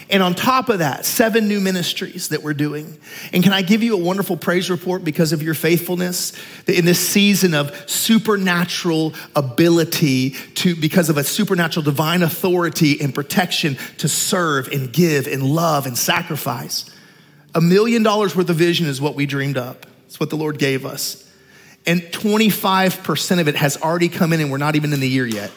And 0.09 0.23
on 0.23 0.35
top 0.35 0.69
of 0.69 0.79
that, 0.79 1.05
seven 1.05 1.49
new 1.49 1.61
ministries 1.61 2.29
that 2.29 2.43
we're 2.43 2.55
doing. 2.55 2.97
And 3.33 3.43
can 3.43 3.53
I 3.53 3.63
give 3.63 3.83
you 3.83 3.95
a 3.95 4.01
wonderful 4.01 4.37
praise 4.37 4.71
report 4.71 5.05
because 5.05 5.33
of 5.33 5.43
your 5.43 5.55
faithfulness 5.55 6.33
in 6.69 6.85
this 6.85 7.01
season 7.01 7.55
of 7.55 7.91
supernatural 7.91 9.15
ability 9.35 10.31
to, 10.31 10.77
because 10.77 11.09
of 11.09 11.17
a 11.17 11.25
supernatural 11.25 11.83
divine 11.83 12.23
authority 12.23 13.01
and 13.01 13.13
protection 13.13 13.77
to 13.99 14.09
serve 14.09 14.69
and 14.69 14.93
give 14.93 15.27
and 15.27 15.43
love 15.43 15.87
and 15.87 15.99
sacrifice. 15.99 16.89
A 17.55 17.61
million 17.61 18.05
dollars 18.05 18.37
worth 18.37 18.49
of 18.49 18.57
vision 18.57 18.87
is 18.87 19.01
what 19.01 19.17
we 19.17 19.27
dreamed 19.27 19.57
up. 19.57 19.87
It's 20.07 20.21
what 20.21 20.31
the 20.31 20.37
Lord 20.37 20.59
gave 20.59 20.87
us. 20.87 21.29
And 21.85 22.01
25% 22.03 23.41
of 23.41 23.49
it 23.49 23.57
has 23.57 23.77
already 23.77 24.09
come 24.09 24.33
in 24.33 24.41
and 24.41 24.51
we're 24.53 24.59
not 24.59 24.77
even 24.77 24.93
in 24.93 25.01
the 25.01 25.09
year 25.09 25.27
yet. 25.27 25.51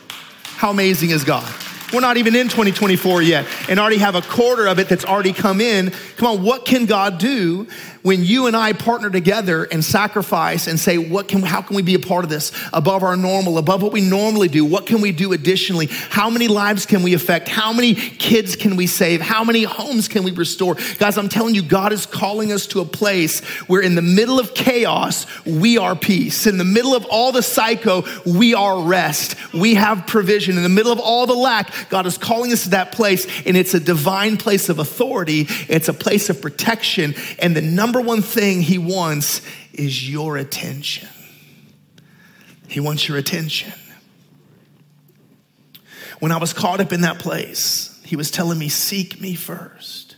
How 0.43 0.71
amazing 0.71 1.11
is 1.11 1.23
God? 1.23 1.51
We're 1.93 2.01
not 2.01 2.17
even 2.17 2.35
in 2.35 2.47
2024 2.47 3.21
yet. 3.21 3.47
and 3.67 3.79
already 3.79 3.97
have 3.97 4.15
a 4.15 4.21
quarter 4.21 4.67
of 4.67 4.79
it 4.79 4.89
that's 4.89 5.05
already 5.05 5.33
come 5.33 5.61
in. 5.61 5.91
Come 6.17 6.27
on, 6.27 6.43
what 6.43 6.65
can 6.65 6.85
God 6.85 7.17
do 7.17 7.67
when 8.01 8.23
you 8.23 8.47
and 8.47 8.55
I 8.55 8.73
partner 8.73 9.09
together 9.09 9.65
and 9.65 9.83
sacrifice 9.83 10.67
and 10.67 10.79
say, 10.79 10.97
what 10.97 11.27
can, 11.27 11.41
how 11.41 11.61
can 11.61 11.75
we 11.75 11.81
be 11.81 11.95
a 11.95 11.99
part 11.99 12.23
of 12.23 12.29
this 12.29 12.51
above 12.71 13.03
our 13.03 13.17
normal, 13.17 13.57
above 13.57 13.81
what 13.81 13.91
we 13.91 14.01
normally 14.01 14.47
do? 14.47 14.63
What 14.63 14.85
can 14.85 15.01
we 15.01 15.11
do 15.11 15.33
additionally? 15.33 15.87
How 16.09 16.29
many 16.29 16.47
lives 16.47 16.85
can 16.85 17.03
we 17.03 17.13
affect? 17.13 17.49
How 17.49 17.73
many 17.73 17.95
kids 17.95 18.55
can 18.55 18.75
we 18.75 18.87
save? 18.87 19.21
How 19.21 19.43
many 19.43 19.63
homes 19.63 20.07
can 20.07 20.23
we 20.23 20.31
restore? 20.31 20.75
Guys, 20.97 21.17
I'm 21.17 21.29
telling 21.29 21.55
you, 21.55 21.63
God 21.63 21.91
is 21.91 22.05
calling 22.05 22.51
us 22.51 22.67
to 22.67 22.79
a 22.79 22.85
place 22.85 23.41
where 23.67 23.81
in 23.81 23.95
the 23.95 24.01
middle 24.01 24.39
of 24.39 24.53
chaos, 24.53 25.25
we 25.45 25.77
are 25.77 25.95
peace. 25.95 26.47
In 26.47 26.57
the 26.57 26.63
middle 26.63 26.95
of 26.95 27.05
all 27.05 27.31
the 27.31 27.43
psycho, 27.43 28.03
we 28.25 28.53
are 28.53 28.81
rest. 28.81 29.35
We 29.53 29.75
have 29.75 30.07
provision. 30.07 30.57
In 30.57 30.63
the 30.63 30.69
middle 30.69 30.91
of 30.91 30.99
all 30.99 31.25
the 31.25 31.33
lack, 31.33 31.73
God 31.89 32.05
is 32.05 32.17
calling 32.17 32.51
us 32.51 32.63
to 32.63 32.69
that 32.71 32.91
place, 32.91 33.25
and 33.45 33.55
it's 33.55 33.73
a 33.73 33.79
divine 33.79 34.37
place 34.37 34.69
of 34.69 34.79
authority. 34.79 35.47
It's 35.67 35.87
a 35.87 35.93
place 35.93 36.29
of 36.29 36.41
protection. 36.41 37.15
And 37.39 37.55
the 37.55 37.61
number 37.61 38.01
one 38.01 38.21
thing 38.21 38.61
he 38.61 38.77
wants 38.77 39.41
is 39.73 40.09
your 40.09 40.37
attention. 40.37 41.07
He 42.67 42.79
wants 42.79 43.07
your 43.07 43.17
attention. 43.17 43.73
When 46.19 46.31
I 46.31 46.37
was 46.37 46.53
caught 46.53 46.81
up 46.81 46.91
in 46.91 47.01
that 47.01 47.19
place, 47.19 47.99
he 48.05 48.15
was 48.15 48.29
telling 48.29 48.59
me, 48.59 48.69
Seek 48.69 49.21
me 49.21 49.35
first. 49.35 50.17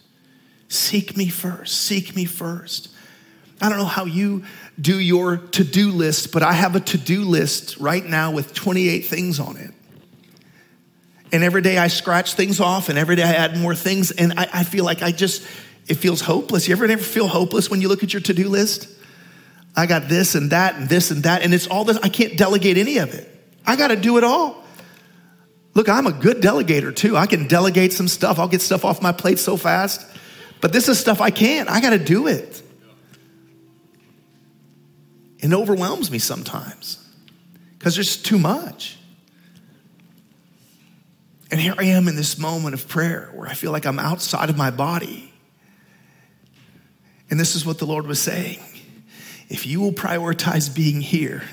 Seek 0.68 1.18
me 1.18 1.27
first. 1.27 1.82
Seek 1.82 2.15
me 2.15 2.25
first. 2.25 2.89
I 3.62 3.70
don't 3.70 3.77
know 3.77 3.86
how 3.86 4.06
you 4.06 4.44
do 4.80 4.98
your 5.00 5.38
to 5.38 5.63
do 5.63 5.91
list, 5.91 6.32
but 6.32 6.41
I 6.41 6.53
have 6.53 6.75
a 6.75 6.80
to 6.80 6.98
do 6.98 7.24
list 7.24 7.77
right 7.77 8.03
now 8.03 8.32
with 8.32 8.53
28 8.53 9.06
things 9.06 9.39
on 9.39 9.58
it. 9.58 9.72
And 11.31 11.43
every 11.43 11.61
day 11.61 11.77
I 11.77 11.88
scratch 11.88 12.33
things 12.33 12.59
off, 12.59 12.89
and 12.89 12.97
every 12.97 13.15
day 13.15 13.23
I 13.23 13.33
add 13.33 13.57
more 13.57 13.75
things, 13.75 14.11
and 14.11 14.33
I, 14.33 14.47
I 14.53 14.63
feel 14.63 14.83
like 14.83 15.01
I 15.01 15.11
just, 15.11 15.43
it 15.88 15.95
feels 15.95 16.21
hopeless. 16.21 16.67
You 16.67 16.75
ever 16.75 16.85
ever 16.85 17.01
feel 17.01 17.27
hopeless 17.27 17.69
when 17.69 17.81
you 17.81 17.88
look 17.88 18.03
at 18.03 18.13
your 18.13 18.21
to-do 18.21 18.50
list? 18.50 18.89
I 19.75 19.85
got 19.85 20.09
this 20.09 20.35
and 20.35 20.51
that 20.51 20.75
and 20.75 20.89
this 20.89 21.11
and 21.11 21.23
that, 21.23 21.41
and 21.41 21.53
it's 21.53 21.67
all 21.67 21.85
this. 21.85 21.97
I 21.97 22.09
can't 22.09 22.38
delegate 22.38 22.77
any 22.77 22.97
of 22.97 23.13
it. 23.13 23.29
I 23.65 23.75
got 23.75 23.88
to 23.88 23.95
do 23.95 24.17
it 24.17 24.23
all. 24.23 24.61
Look, 25.73 25.88
I'm 25.88 26.05
a 26.07 26.11
good 26.11 26.41
delegator 26.41 26.93
too. 26.93 27.15
I 27.15 27.27
can 27.27 27.47
delegate 27.47 27.93
some 27.93 28.09
stuff. 28.09 28.39
I'll 28.39 28.50
get 28.50 28.61
stuff 28.61 28.83
off 28.83 29.01
my 29.01 29.13
plate 29.13 29.39
so 29.39 29.55
fast. 29.55 30.05
But 30.59 30.73
this 30.73 30.89
is 30.89 31.00
stuff 31.00 31.21
I 31.21 31.31
can't. 31.31 31.69
I 31.69 31.79
got 31.79 31.91
to 31.91 32.00
do 32.00 32.27
it. 32.27 32.61
It 35.39 35.53
overwhelms 35.53 36.11
me 36.11 36.19
sometimes 36.19 37.03
because 37.77 37.95
there's 37.95 38.17
too 38.17 38.38
much. 38.38 38.97
And 41.51 41.60
here 41.60 41.75
I 41.77 41.84
am 41.84 42.08
in 42.08 42.15
this 42.15 42.38
moment 42.38 42.74
of 42.74 42.88
prayer 42.88 43.29
where 43.34 43.48
I 43.48 43.53
feel 43.53 43.74
like 43.74 43.86
I'm 43.86 44.00
outside 44.00 44.50
of 44.50 44.58
my 44.58 44.72
body. 44.72 45.34
And 47.29 47.38
this 47.39 47.55
is 47.55 47.65
what 47.65 47.77
the 47.77 47.86
Lord 47.86 48.08
was 48.08 48.22
saying. 48.22 48.60
If 49.50 49.67
you 49.67 49.81
will 49.81 49.91
prioritize 49.91 50.74
being 50.74 51.01
here, 51.01 51.43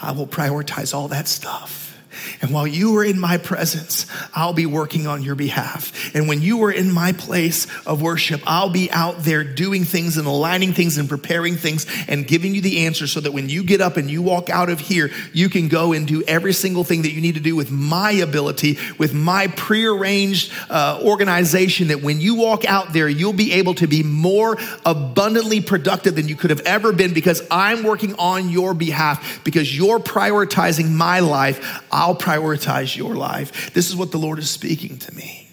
I 0.00 0.12
will 0.12 0.28
prioritize 0.28 0.94
all 0.94 1.08
that 1.08 1.26
stuff. 1.26 1.93
And 2.40 2.50
while 2.50 2.66
you 2.66 2.96
are 2.96 3.04
in 3.04 3.18
my 3.18 3.38
presence, 3.38 4.06
I'll 4.34 4.52
be 4.52 4.66
working 4.66 5.06
on 5.06 5.22
your 5.22 5.34
behalf. 5.34 6.14
And 6.14 6.28
when 6.28 6.42
you 6.42 6.62
are 6.64 6.72
in 6.72 6.92
my 6.92 7.12
place 7.12 7.66
of 7.86 8.02
worship, 8.02 8.42
I'll 8.46 8.70
be 8.70 8.90
out 8.90 9.20
there 9.20 9.44
doing 9.44 9.84
things 9.84 10.16
and 10.16 10.26
aligning 10.26 10.72
things 10.72 10.98
and 10.98 11.08
preparing 11.08 11.56
things 11.56 11.86
and 12.08 12.26
giving 12.26 12.54
you 12.54 12.60
the 12.60 12.86
answer 12.86 13.06
so 13.06 13.20
that 13.20 13.32
when 13.32 13.48
you 13.48 13.64
get 13.64 13.80
up 13.80 13.96
and 13.96 14.10
you 14.10 14.22
walk 14.22 14.50
out 14.50 14.68
of 14.68 14.80
here, 14.80 15.10
you 15.32 15.48
can 15.48 15.68
go 15.68 15.92
and 15.92 16.06
do 16.06 16.22
every 16.24 16.52
single 16.52 16.84
thing 16.84 17.02
that 17.02 17.12
you 17.12 17.20
need 17.20 17.34
to 17.34 17.40
do 17.40 17.56
with 17.56 17.70
my 17.70 18.10
ability, 18.12 18.78
with 18.98 19.14
my 19.14 19.46
prearranged 19.48 20.52
uh, 20.70 21.00
organization. 21.02 21.88
That 21.88 22.02
when 22.02 22.20
you 22.20 22.34
walk 22.34 22.64
out 22.64 22.92
there, 22.92 23.08
you'll 23.08 23.32
be 23.32 23.52
able 23.54 23.74
to 23.74 23.86
be 23.86 24.02
more 24.02 24.58
abundantly 24.84 25.60
productive 25.60 26.14
than 26.14 26.28
you 26.28 26.36
could 26.36 26.50
have 26.50 26.60
ever 26.60 26.92
been 26.92 27.14
because 27.14 27.42
I'm 27.50 27.82
working 27.82 28.14
on 28.16 28.48
your 28.48 28.74
behalf 28.74 29.42
because 29.44 29.76
you're 29.76 29.98
prioritizing 29.98 30.90
my 30.90 31.20
life. 31.20 31.82
I'll 31.90 32.16
prioritize 32.16 32.33
your 32.36 33.14
life. 33.14 33.72
This 33.74 33.88
is 33.88 33.96
what 33.96 34.10
the 34.10 34.18
Lord 34.18 34.38
is 34.38 34.50
speaking 34.50 34.98
to 34.98 35.14
me. 35.14 35.48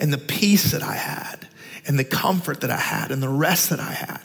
And 0.00 0.12
the 0.12 0.18
peace 0.18 0.72
that 0.72 0.82
I 0.82 0.94
had, 0.94 1.48
and 1.86 1.98
the 1.98 2.04
comfort 2.04 2.62
that 2.62 2.70
I 2.70 2.76
had, 2.76 3.10
and 3.10 3.22
the 3.22 3.28
rest 3.28 3.70
that 3.70 3.80
I 3.80 3.92
had. 3.92 4.20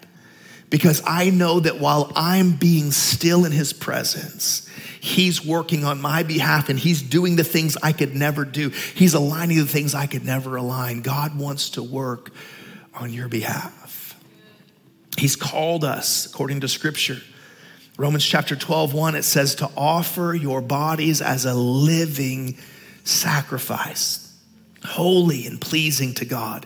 Because 0.69 1.01
I 1.05 1.29
know 1.31 1.59
that 1.59 1.79
while 1.79 2.11
I'm 2.15 2.51
being 2.51 2.91
still 2.91 3.45
in 3.45 3.51
His 3.51 3.73
presence, 3.73 4.69
He's 5.01 5.43
working 5.45 5.83
on 5.83 6.01
my 6.01 6.23
behalf 6.23 6.69
and 6.69 6.77
He's 6.77 7.01
doing 7.01 7.35
the 7.35 7.43
things 7.43 7.77
I 7.81 7.91
could 7.91 8.15
never 8.15 8.45
do. 8.45 8.69
He's 8.69 9.13
aligning 9.13 9.57
the 9.57 9.65
things 9.65 9.95
I 9.95 10.05
could 10.05 10.25
never 10.25 10.55
align. 10.55 11.01
God 11.01 11.37
wants 11.37 11.71
to 11.71 11.83
work 11.83 12.31
on 12.93 13.13
your 13.13 13.27
behalf. 13.27 14.19
He's 15.17 15.35
called 15.35 15.83
us, 15.83 16.25
according 16.25 16.61
to 16.61 16.67
Scripture, 16.67 17.21
Romans 17.99 18.25
chapter 18.25 18.55
12, 18.55 18.93
1, 18.93 19.15
it 19.15 19.23
says 19.23 19.55
to 19.55 19.69
offer 19.75 20.33
your 20.33 20.61
bodies 20.61 21.21
as 21.21 21.43
a 21.43 21.53
living 21.53 22.57
sacrifice, 23.03 24.33
holy 24.85 25.45
and 25.45 25.59
pleasing 25.59 26.13
to 26.13 26.23
God. 26.23 26.65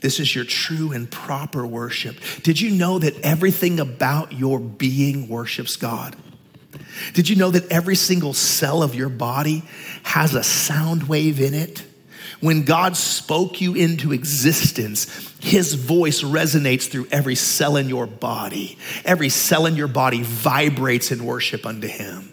This 0.00 0.18
is 0.18 0.34
your 0.34 0.46
true 0.46 0.92
and 0.92 1.10
proper 1.10 1.66
worship. 1.66 2.16
Did 2.42 2.58
you 2.58 2.70
know 2.70 2.98
that 2.98 3.20
everything 3.20 3.80
about 3.80 4.32
your 4.32 4.58
being 4.58 5.28
worships 5.28 5.76
God? 5.76 6.16
Did 7.12 7.28
you 7.28 7.36
know 7.36 7.50
that 7.50 7.70
every 7.70 7.94
single 7.94 8.32
cell 8.32 8.82
of 8.82 8.94
your 8.94 9.10
body 9.10 9.64
has 10.04 10.34
a 10.34 10.42
sound 10.42 11.02
wave 11.02 11.38
in 11.38 11.52
it? 11.52 11.84
When 12.42 12.64
God 12.64 12.96
spoke 12.96 13.60
you 13.60 13.74
into 13.74 14.12
existence, 14.12 15.32
his 15.38 15.74
voice 15.74 16.22
resonates 16.22 16.90
through 16.90 17.06
every 17.12 17.36
cell 17.36 17.76
in 17.76 17.88
your 17.88 18.08
body. 18.08 18.76
Every 19.04 19.28
cell 19.28 19.64
in 19.64 19.76
your 19.76 19.86
body 19.86 20.22
vibrates 20.22 21.12
in 21.12 21.24
worship 21.24 21.64
unto 21.64 21.86
him. 21.86 22.31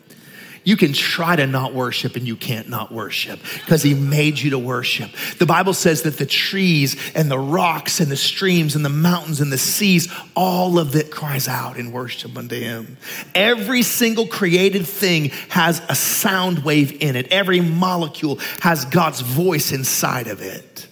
You 0.63 0.77
can 0.77 0.93
try 0.93 1.35
to 1.35 1.47
not 1.47 1.73
worship 1.73 2.15
and 2.15 2.27
you 2.27 2.35
can't 2.35 2.69
not 2.69 2.91
worship 2.91 3.39
because 3.53 3.81
he 3.81 3.93
made 3.93 4.39
you 4.39 4.51
to 4.51 4.59
worship. 4.59 5.09
The 5.37 5.45
Bible 5.45 5.73
says 5.73 6.03
that 6.03 6.17
the 6.17 6.25
trees 6.25 6.95
and 7.15 7.29
the 7.31 7.39
rocks 7.39 7.99
and 7.99 8.11
the 8.11 8.17
streams 8.17 8.75
and 8.75 8.83
the 8.83 8.89
mountains 8.89 9.41
and 9.41 9.51
the 9.51 9.57
seas, 9.57 10.11
all 10.35 10.79
of 10.79 10.95
it 10.95 11.11
cries 11.11 11.47
out 11.47 11.77
in 11.77 11.91
worship 11.91 12.37
unto 12.37 12.59
him. 12.59 12.97
Every 13.33 13.81
single 13.81 14.27
created 14.27 14.85
thing 14.85 15.29
has 15.49 15.81
a 15.89 15.95
sound 15.95 16.59
wave 16.59 17.01
in 17.01 17.15
it. 17.15 17.27
Every 17.31 17.61
molecule 17.61 18.39
has 18.61 18.85
God's 18.85 19.21
voice 19.21 19.71
inside 19.71 20.27
of 20.27 20.41
it. 20.41 20.87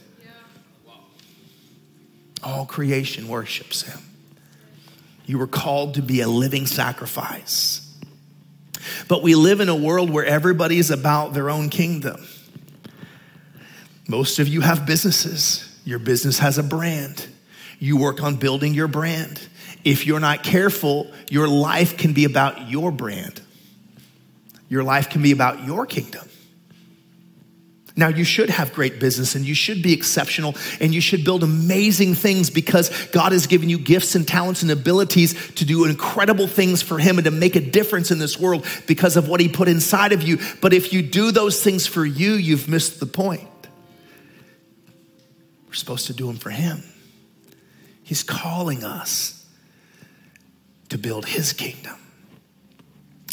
All 2.44 2.66
creation 2.66 3.28
worships 3.28 3.82
him. 3.82 4.00
You 5.26 5.38
were 5.38 5.48
called 5.48 5.96
to 5.96 6.02
be 6.02 6.22
a 6.22 6.28
living 6.28 6.66
sacrifice. 6.66 7.87
But 9.08 9.24
we 9.24 9.36
live 9.36 9.60
in 9.60 9.70
a 9.70 9.76
world 9.76 10.10
where 10.10 10.26
everybody's 10.26 10.92
about 10.92 11.34
their 11.34 11.50
own 11.50 11.70
kingdom. 11.70 12.26
Most 14.08 14.40
of 14.40 14.48
you 14.48 14.62
have 14.62 14.86
businesses. 14.86 15.64
Your 15.84 16.00
business 16.00 16.40
has 16.40 16.58
a 16.58 16.64
brand. 16.64 17.28
You 17.80 17.98
work 17.98 18.22
on 18.22 18.36
building 18.36 18.74
your 18.74 18.88
brand. 18.88 19.42
If 19.84 20.06
you're 20.06 20.20
not 20.20 20.44
careful, 20.44 21.12
your 21.30 21.48
life 21.48 21.98
can 21.98 22.14
be 22.14 22.26
about 22.26 22.70
your 22.70 22.92
brand. 22.92 23.42
Your 24.70 24.84
life 24.84 25.10
can 25.10 25.22
be 25.22 25.32
about 25.32 25.66
your 25.66 25.86
kingdom. 25.86 26.28
Now, 27.98 28.10
you 28.10 28.24
should 28.24 28.52
have 28.52 28.74
great 28.74 29.00
business 29.00 29.34
and 29.34 29.44
you 29.44 29.56
should 29.56 29.82
be 29.82 29.92
exceptional 29.92 30.56
and 30.80 30.94
you 30.94 31.02
should 31.02 31.26
build 31.26 31.44
amazing 31.44 32.14
things 32.14 32.52
because 32.52 33.08
God 33.08 33.32
has 33.32 33.48
given 33.48 33.70
you 33.70 33.80
gifts 33.80 34.14
and 34.14 34.28
talents 34.28 34.62
and 34.62 34.70
abilities 34.70 35.34
to 35.56 35.66
do 35.66 35.84
incredible 35.84 36.46
things 36.46 36.84
for 36.84 37.00
Him 37.00 37.18
and 37.18 37.26
to 37.26 37.32
make 37.32 37.56
a 37.56 37.60
difference 37.60 38.12
in 38.12 38.20
this 38.20 38.40
world 38.40 38.68
because 38.86 39.18
of 39.18 39.28
what 39.28 39.40
He 39.40 39.50
put 39.50 39.68
inside 39.68 40.12
of 40.12 40.22
you. 40.22 40.38
But 40.62 40.74
if 40.74 40.94
you 40.94 41.02
do 41.02 41.32
those 41.32 41.64
things 41.64 41.88
for 41.88 42.06
you, 42.06 42.34
you've 42.34 42.70
missed 42.70 43.00
the 43.00 43.08
point. 43.08 43.50
We're 45.66 45.74
supposed 45.74 46.06
to 46.06 46.14
do 46.14 46.28
them 46.28 46.38
for 46.38 46.52
Him. 46.52 46.84
He's 48.04 48.22
calling 48.22 48.84
us 48.84 49.44
to 50.90 51.00
build 51.00 51.26
His 51.26 51.52
kingdom, 51.52 51.98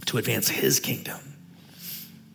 to 0.07 0.17
advance 0.17 0.49
His 0.49 0.81
kingdom. 0.81 1.21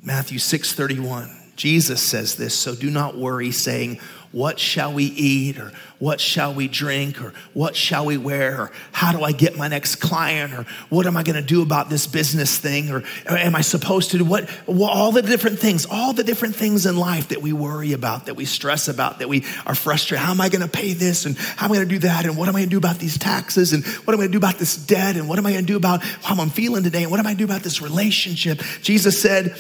Matthew 0.04 0.38
6 0.38 0.74
31. 0.74 1.39
Jesus 1.60 2.02
says 2.02 2.36
this, 2.36 2.54
so 2.54 2.74
do 2.74 2.90
not 2.90 3.18
worry, 3.18 3.52
saying, 3.52 4.00
What 4.32 4.60
shall 4.60 4.94
we 4.94 5.04
eat? 5.04 5.58
Or 5.58 5.74
what 6.00 6.22
shall 6.22 6.54
we 6.54 6.70
drink? 6.70 7.22
Or 7.22 7.34
what 7.54 7.76
shall 7.76 8.06
we 8.06 8.16
wear? 8.16 8.62
Or 8.62 8.72
how 8.94 9.12
do 9.12 9.26
I 9.26 9.34
get 9.34 9.58
my 9.58 9.68
next 9.68 9.98
client? 9.98 10.54
Or 10.54 10.64
what 10.88 11.06
am 11.06 11.18
I 11.18 11.24
going 11.24 11.36
to 11.36 11.46
do 11.46 11.62
about 11.62 11.90
this 11.90 12.08
business 12.08 12.58
thing? 12.58 12.92
Or, 12.92 13.04
am 13.28 13.58
I 13.58 13.62
supposed 13.62 14.12
to 14.12 14.20
do 14.20 14.24
what? 14.24 14.50
All 14.68 15.12
the 15.12 15.22
different 15.22 15.60
things, 15.60 15.86
all 15.86 16.14
the 16.14 16.24
different 16.24 16.56
things 16.56 16.86
in 16.86 16.96
life 16.96 17.28
that 17.28 17.42
we 17.42 17.52
worry 17.52 17.92
about, 17.92 18.28
that 18.28 18.38
we 18.38 18.46
stress 18.46 18.88
about, 18.88 19.20
that 19.20 19.28
we 19.28 19.44
are 19.66 19.76
frustrated. 19.76 20.24
How 20.26 20.32
am 20.32 20.40
I 20.40 20.48
going 20.48 20.62
to 20.62 20.70
pay 20.70 20.94
this? 20.94 21.26
And 21.26 21.38
how 21.38 21.66
am 21.66 21.74
I 21.74 21.76
going 21.76 21.90
to 21.90 21.96
do 21.96 22.00
that? 22.08 22.24
And 22.24 22.38
what 22.38 22.48
am 22.48 22.56
I 22.56 22.60
going 22.60 22.70
to 22.70 22.74
do 22.74 22.78
about 22.78 23.00
these 23.00 23.18
taxes? 23.18 23.74
And 23.74 23.86
what 23.86 24.14
am 24.14 24.22
I 24.22 24.24
going 24.24 24.30
to 24.30 24.40
do 24.40 24.48
about 24.48 24.60
this 24.60 24.78
debt? 24.78 25.18
And 25.18 25.28
what 25.28 25.38
am 25.38 25.46
I 25.46 25.52
going 25.52 25.66
to 25.66 25.74
do 25.74 25.76
about 25.76 26.04
how 26.04 26.42
I'm 26.42 26.52
feeling 26.52 26.84
today? 26.84 27.04
And 27.04 27.12
what 27.12 27.20
am 27.20 27.28
I 27.28 27.32
going 27.32 27.40
to 27.40 27.46
do 27.46 27.52
about 27.52 27.64
this 27.64 27.82
relationship? 27.82 28.62
Jesus 28.82 29.22
said, 29.22 29.58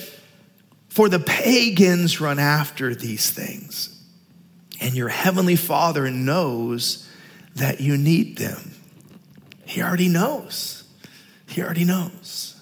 for 0.89 1.08
the 1.08 1.19
pagans 1.19 2.19
run 2.19 2.39
after 2.39 2.96
these 2.96 3.29
things. 3.29 3.96
And 4.81 4.96
your 4.96 5.10
heavenly 5.10 5.55
Father 5.55 6.10
knows 6.10 7.08
that 7.55 7.79
you 7.79 7.98
need 7.98 8.38
them. 8.38 8.72
He 9.65 9.81
already 9.81 10.10
knows. 10.10 10.84
He 11.48 11.62
already 11.62 11.86
knows. 11.86 12.60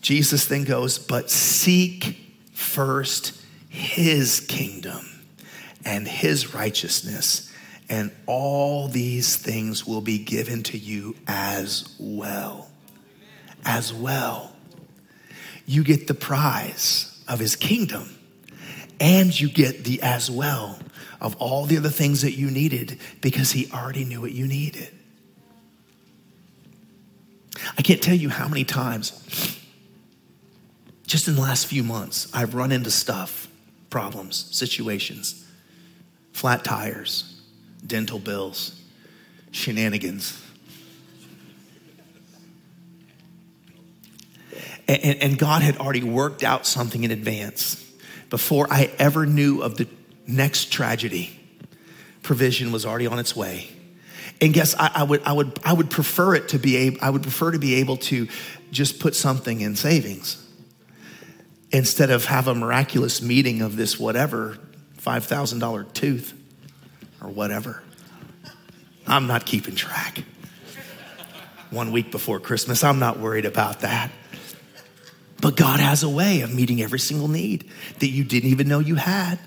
Jesus 0.00 0.46
then 0.46 0.64
goes, 0.64 0.98
But 0.98 1.30
seek 1.30 2.16
first 2.52 3.40
his 3.68 4.40
kingdom 4.40 5.04
and 5.84 6.08
his 6.08 6.54
righteousness, 6.54 7.52
and 7.88 8.10
all 8.26 8.88
these 8.88 9.36
things 9.36 9.86
will 9.86 10.00
be 10.00 10.18
given 10.18 10.62
to 10.64 10.78
you 10.78 11.14
as 11.28 11.94
well. 11.98 12.68
As 13.64 13.92
well. 13.92 14.55
You 15.66 15.84
get 15.84 16.06
the 16.06 16.14
prize 16.14 17.22
of 17.28 17.38
his 17.38 17.56
kingdom, 17.56 18.08
and 19.00 19.38
you 19.38 19.48
get 19.48 19.84
the 19.84 20.00
as 20.00 20.30
well 20.30 20.78
of 21.20 21.36
all 21.36 21.66
the 21.66 21.76
other 21.76 21.88
things 21.88 22.22
that 22.22 22.32
you 22.32 22.50
needed 22.50 22.98
because 23.20 23.50
he 23.50 23.70
already 23.72 24.04
knew 24.04 24.20
what 24.20 24.32
you 24.32 24.46
needed. 24.46 24.88
I 27.76 27.82
can't 27.82 28.02
tell 28.02 28.14
you 28.14 28.28
how 28.28 28.48
many 28.48 28.64
times, 28.64 29.58
just 31.06 31.26
in 31.26 31.34
the 31.34 31.40
last 31.40 31.66
few 31.66 31.82
months, 31.82 32.28
I've 32.34 32.54
run 32.54 32.70
into 32.70 32.90
stuff, 32.90 33.48
problems, 33.90 34.48
situations, 34.52 35.46
flat 36.32 36.64
tires, 36.64 37.40
dental 37.86 38.18
bills, 38.18 38.80
shenanigans. 39.52 40.42
And, 44.88 45.22
and, 45.22 45.38
God 45.38 45.62
had 45.62 45.78
already 45.78 46.04
worked 46.04 46.44
out 46.44 46.64
something 46.64 47.02
in 47.02 47.10
advance. 47.10 47.82
Before 48.30 48.68
I 48.70 48.90
ever 48.98 49.26
knew 49.26 49.62
of 49.62 49.76
the 49.76 49.88
next 50.28 50.72
tragedy, 50.72 51.38
provision 52.22 52.70
was 52.70 52.86
already 52.86 53.06
on 53.06 53.18
its 53.18 53.34
way. 53.34 53.68
And 54.40 54.52
guess 54.52 54.74
I, 54.78 54.90
I, 54.94 55.02
would 55.02 55.22
I 55.22 55.32
would 55.32 55.58
I 55.64 55.72
would 55.72 55.90
prefer 55.90 56.34
it 56.34 56.48
to 56.50 56.58
be 56.58 56.76
able 56.76 56.98
I 57.00 57.10
would 57.10 57.22
prefer 57.22 57.52
to 57.52 57.58
be 57.58 57.76
able 57.76 57.96
to 57.98 58.28
just 58.70 59.00
put 59.00 59.14
something 59.14 59.60
in 59.60 59.76
savings 59.76 60.44
instead 61.72 62.10
of 62.10 62.26
have 62.26 62.46
a 62.46 62.54
miraculous 62.54 63.22
meeting 63.22 63.62
of 63.62 63.76
this 63.76 63.98
whatever 63.98 64.58
five 64.98 65.24
thousand 65.24 65.60
dollar 65.60 65.84
tooth 65.84 66.34
or 67.22 67.28
whatever. 67.28 67.82
I'm 69.06 69.26
not 69.26 69.46
keeping 69.46 69.74
track. 69.74 70.22
One 71.70 71.92
week 71.92 72.10
before 72.10 72.40
Christmas, 72.40 72.84
I'm 72.84 72.98
not 72.98 73.18
worried 73.18 73.44
about 73.44 73.80
that. 73.80 74.10
But 75.46 75.54
God 75.54 75.78
has 75.78 76.02
a 76.02 76.08
way 76.08 76.40
of 76.40 76.52
meeting 76.52 76.82
every 76.82 76.98
single 76.98 77.28
need 77.28 77.70
that 78.00 78.08
you 78.08 78.24
didn't 78.24 78.50
even 78.50 78.66
know 78.66 78.80
you 78.80 78.96
had 78.96 79.38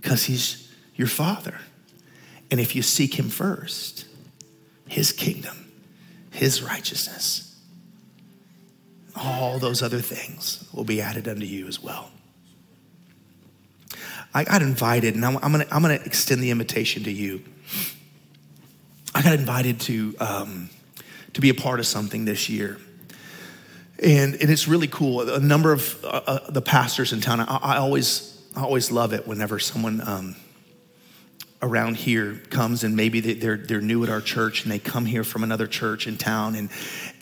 because 0.00 0.24
He's 0.24 0.74
your 0.94 1.08
Father. 1.08 1.60
And 2.50 2.58
if 2.58 2.74
you 2.74 2.80
seek 2.80 3.18
Him 3.18 3.28
first, 3.28 4.06
His 4.88 5.12
kingdom, 5.12 5.70
His 6.30 6.62
righteousness, 6.62 7.54
all 9.14 9.58
those 9.58 9.82
other 9.82 10.00
things 10.00 10.66
will 10.72 10.84
be 10.84 11.02
added 11.02 11.28
unto 11.28 11.44
you 11.44 11.66
as 11.66 11.82
well. 11.82 12.10
I 14.32 14.44
got 14.44 14.62
invited, 14.62 15.16
and 15.16 15.22
I'm, 15.26 15.36
I'm 15.42 15.52
going 15.52 15.66
to 15.66 15.74
I'm 15.74 15.82
gonna 15.82 16.00
extend 16.06 16.42
the 16.42 16.50
invitation 16.50 17.04
to 17.04 17.12
you. 17.12 17.42
I 19.14 19.20
got 19.20 19.34
invited 19.34 19.80
to, 19.80 20.16
um, 20.18 20.70
to 21.34 21.42
be 21.42 21.50
a 21.50 21.54
part 21.54 21.78
of 21.78 21.86
something 21.86 22.24
this 22.24 22.48
year. 22.48 22.78
And, 23.98 24.34
and 24.34 24.50
it's 24.50 24.68
really 24.68 24.88
cool. 24.88 25.28
A 25.28 25.40
number 25.40 25.72
of 25.72 26.04
uh, 26.04 26.08
uh, 26.26 26.50
the 26.50 26.60
pastors 26.60 27.12
in 27.12 27.20
town, 27.20 27.40
I, 27.40 27.44
I, 27.44 27.76
always, 27.78 28.38
I 28.54 28.62
always 28.62 28.90
love 28.90 29.12
it 29.12 29.26
whenever 29.26 29.58
someone 29.58 30.06
um, 30.06 30.36
around 31.62 31.96
here 31.96 32.34
comes 32.50 32.84
and 32.84 32.94
maybe 32.94 33.20
they're, 33.20 33.56
they're 33.56 33.80
new 33.80 34.04
at 34.04 34.10
our 34.10 34.20
church 34.20 34.64
and 34.64 34.72
they 34.72 34.78
come 34.78 35.06
here 35.06 35.24
from 35.24 35.42
another 35.42 35.66
church 35.66 36.06
in 36.06 36.18
town 36.18 36.54
and, 36.54 36.68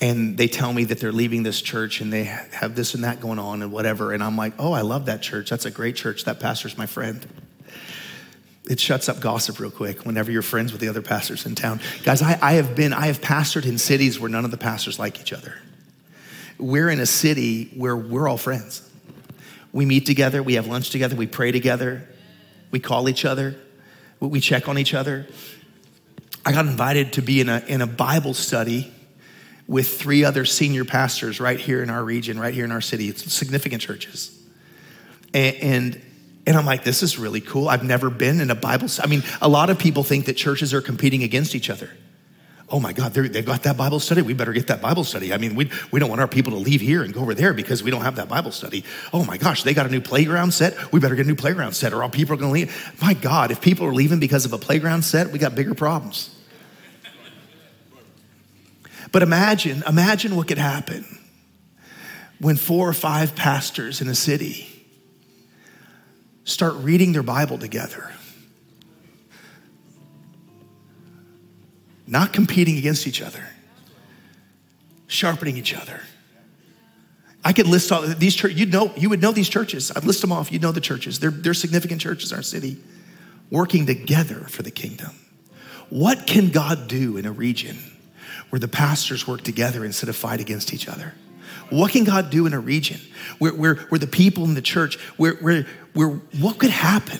and 0.00 0.36
they 0.36 0.48
tell 0.48 0.72
me 0.72 0.84
that 0.84 0.98
they're 0.98 1.12
leaving 1.12 1.44
this 1.44 1.62
church 1.62 2.00
and 2.00 2.12
they 2.12 2.24
have 2.24 2.74
this 2.74 2.94
and 2.94 3.04
that 3.04 3.20
going 3.20 3.38
on 3.38 3.62
and 3.62 3.70
whatever. 3.70 4.12
And 4.12 4.22
I'm 4.22 4.36
like, 4.36 4.54
oh, 4.58 4.72
I 4.72 4.80
love 4.80 5.06
that 5.06 5.22
church. 5.22 5.50
That's 5.50 5.66
a 5.66 5.70
great 5.70 5.94
church. 5.94 6.24
That 6.24 6.40
pastor's 6.40 6.76
my 6.76 6.86
friend. 6.86 7.24
It 8.68 8.80
shuts 8.80 9.08
up 9.08 9.20
gossip 9.20 9.60
real 9.60 9.70
quick 9.70 10.04
whenever 10.04 10.32
you're 10.32 10.42
friends 10.42 10.72
with 10.72 10.80
the 10.80 10.88
other 10.88 11.02
pastors 11.02 11.46
in 11.46 11.54
town. 11.54 11.80
Guys, 12.02 12.22
I, 12.22 12.38
I 12.40 12.52
have 12.54 12.74
been, 12.74 12.92
I 12.92 13.06
have 13.06 13.20
pastored 13.20 13.66
in 13.66 13.78
cities 13.78 14.18
where 14.18 14.30
none 14.30 14.44
of 14.44 14.50
the 14.50 14.56
pastors 14.56 14.98
like 14.98 15.20
each 15.20 15.32
other. 15.32 15.54
We're 16.58 16.88
in 16.88 17.00
a 17.00 17.06
city 17.06 17.70
where 17.76 17.96
we're 17.96 18.28
all 18.28 18.36
friends. 18.36 18.88
We 19.72 19.86
meet 19.86 20.06
together, 20.06 20.42
we 20.42 20.54
have 20.54 20.66
lunch 20.66 20.90
together, 20.90 21.16
we 21.16 21.26
pray 21.26 21.50
together, 21.50 22.08
we 22.70 22.78
call 22.78 23.08
each 23.08 23.24
other, 23.24 23.56
we 24.20 24.40
check 24.40 24.68
on 24.68 24.78
each 24.78 24.94
other. 24.94 25.26
I 26.46 26.52
got 26.52 26.66
invited 26.66 27.14
to 27.14 27.22
be 27.22 27.40
in 27.40 27.48
a, 27.48 27.62
in 27.66 27.82
a 27.82 27.86
Bible 27.86 28.34
study 28.34 28.92
with 29.66 29.88
three 29.88 30.24
other 30.24 30.44
senior 30.44 30.84
pastors 30.84 31.40
right 31.40 31.58
here 31.58 31.82
in 31.82 31.90
our 31.90 32.04
region, 32.04 32.38
right 32.38 32.54
here 32.54 32.64
in 32.64 32.72
our 32.72 32.80
city. 32.80 33.08
It's 33.08 33.32
significant 33.32 33.82
churches. 33.82 34.38
And, 35.32 35.56
and, 35.56 36.02
and 36.46 36.56
I'm 36.56 36.66
like, 36.66 36.84
this 36.84 37.02
is 37.02 37.18
really 37.18 37.40
cool. 37.40 37.68
I've 37.68 37.82
never 37.82 38.10
been 38.10 38.40
in 38.40 38.50
a 38.50 38.54
Bible. 38.54 38.88
I 39.02 39.06
mean, 39.06 39.22
a 39.40 39.48
lot 39.48 39.70
of 39.70 39.78
people 39.78 40.04
think 40.04 40.26
that 40.26 40.34
churches 40.34 40.74
are 40.74 40.82
competing 40.82 41.22
against 41.22 41.54
each 41.54 41.70
other. 41.70 41.90
Oh 42.74 42.80
my 42.80 42.92
God, 42.92 43.14
they've 43.14 43.46
got 43.46 43.62
that 43.62 43.76
Bible 43.76 44.00
study. 44.00 44.20
We 44.20 44.34
better 44.34 44.52
get 44.52 44.66
that 44.66 44.82
Bible 44.82 45.04
study. 45.04 45.32
I 45.32 45.36
mean, 45.36 45.54
we, 45.54 45.70
we 45.92 46.00
don't 46.00 46.08
want 46.08 46.20
our 46.20 46.26
people 46.26 46.50
to 46.54 46.58
leave 46.58 46.80
here 46.80 47.04
and 47.04 47.14
go 47.14 47.20
over 47.20 47.32
there 47.32 47.54
because 47.54 47.84
we 47.84 47.92
don't 47.92 48.00
have 48.00 48.16
that 48.16 48.28
Bible 48.28 48.50
study. 48.50 48.84
Oh 49.12 49.24
my 49.24 49.36
gosh, 49.36 49.62
they 49.62 49.74
got 49.74 49.86
a 49.86 49.88
new 49.88 50.00
playground 50.00 50.52
set. 50.52 50.92
We 50.92 50.98
better 50.98 51.14
get 51.14 51.24
a 51.24 51.28
new 51.28 51.36
playground 51.36 51.74
set 51.74 51.92
or 51.92 52.02
all 52.02 52.10
people 52.10 52.34
are 52.34 52.36
going 52.36 52.48
to 52.48 52.52
leave. 52.52 52.94
My 53.00 53.14
God, 53.14 53.52
if 53.52 53.60
people 53.60 53.86
are 53.86 53.94
leaving 53.94 54.18
because 54.18 54.44
of 54.44 54.52
a 54.52 54.58
playground 54.58 55.02
set, 55.04 55.30
we 55.30 55.38
got 55.38 55.54
bigger 55.54 55.74
problems. 55.74 56.36
But 59.12 59.22
imagine, 59.22 59.84
imagine 59.86 60.34
what 60.34 60.48
could 60.48 60.58
happen 60.58 61.04
when 62.40 62.56
four 62.56 62.88
or 62.88 62.92
five 62.92 63.36
pastors 63.36 64.00
in 64.00 64.08
a 64.08 64.16
city 64.16 64.66
start 66.42 66.74
reading 66.78 67.12
their 67.12 67.22
Bible 67.22 67.56
together. 67.56 68.10
Not 72.06 72.32
competing 72.32 72.76
against 72.76 73.06
each 73.06 73.22
other, 73.22 73.44
sharpening 75.06 75.56
each 75.56 75.74
other. 75.74 76.00
I 77.44 77.52
could 77.52 77.66
list 77.66 77.92
all 77.92 78.02
these 78.02 78.34
churches. 78.34 78.58
You'd 78.58 78.72
know, 78.72 78.92
you 78.96 79.10
would 79.10 79.20
know 79.20 79.32
these 79.32 79.48
churches. 79.48 79.92
I'd 79.94 80.04
list 80.04 80.22
them 80.22 80.32
off. 80.32 80.50
You'd 80.50 80.62
know 80.62 80.72
the 80.72 80.80
churches. 80.80 81.18
They're, 81.18 81.30
they're 81.30 81.54
significant 81.54 82.00
churches 82.00 82.32
in 82.32 82.36
our 82.36 82.42
city 82.42 82.78
working 83.50 83.86
together 83.86 84.40
for 84.48 84.62
the 84.62 84.70
kingdom. 84.70 85.10
What 85.90 86.26
can 86.26 86.50
God 86.50 86.88
do 86.88 87.18
in 87.18 87.26
a 87.26 87.32
region 87.32 87.78
where 88.48 88.58
the 88.58 88.68
pastors 88.68 89.26
work 89.26 89.42
together 89.42 89.84
instead 89.84 90.08
of 90.08 90.16
fight 90.16 90.40
against 90.40 90.72
each 90.72 90.88
other? 90.88 91.14
What 91.70 91.92
can 91.92 92.04
God 92.04 92.30
do 92.30 92.46
in 92.46 92.52
a 92.52 92.60
region 92.60 93.00
where, 93.38 93.52
where, 93.52 93.74
where 93.74 93.98
the 93.98 94.06
people 94.06 94.44
in 94.44 94.54
the 94.54 94.62
church, 94.62 94.96
where, 95.16 95.34
where, 95.34 95.66
where 95.92 96.08
what 96.38 96.58
could 96.58 96.70
happen 96.70 97.18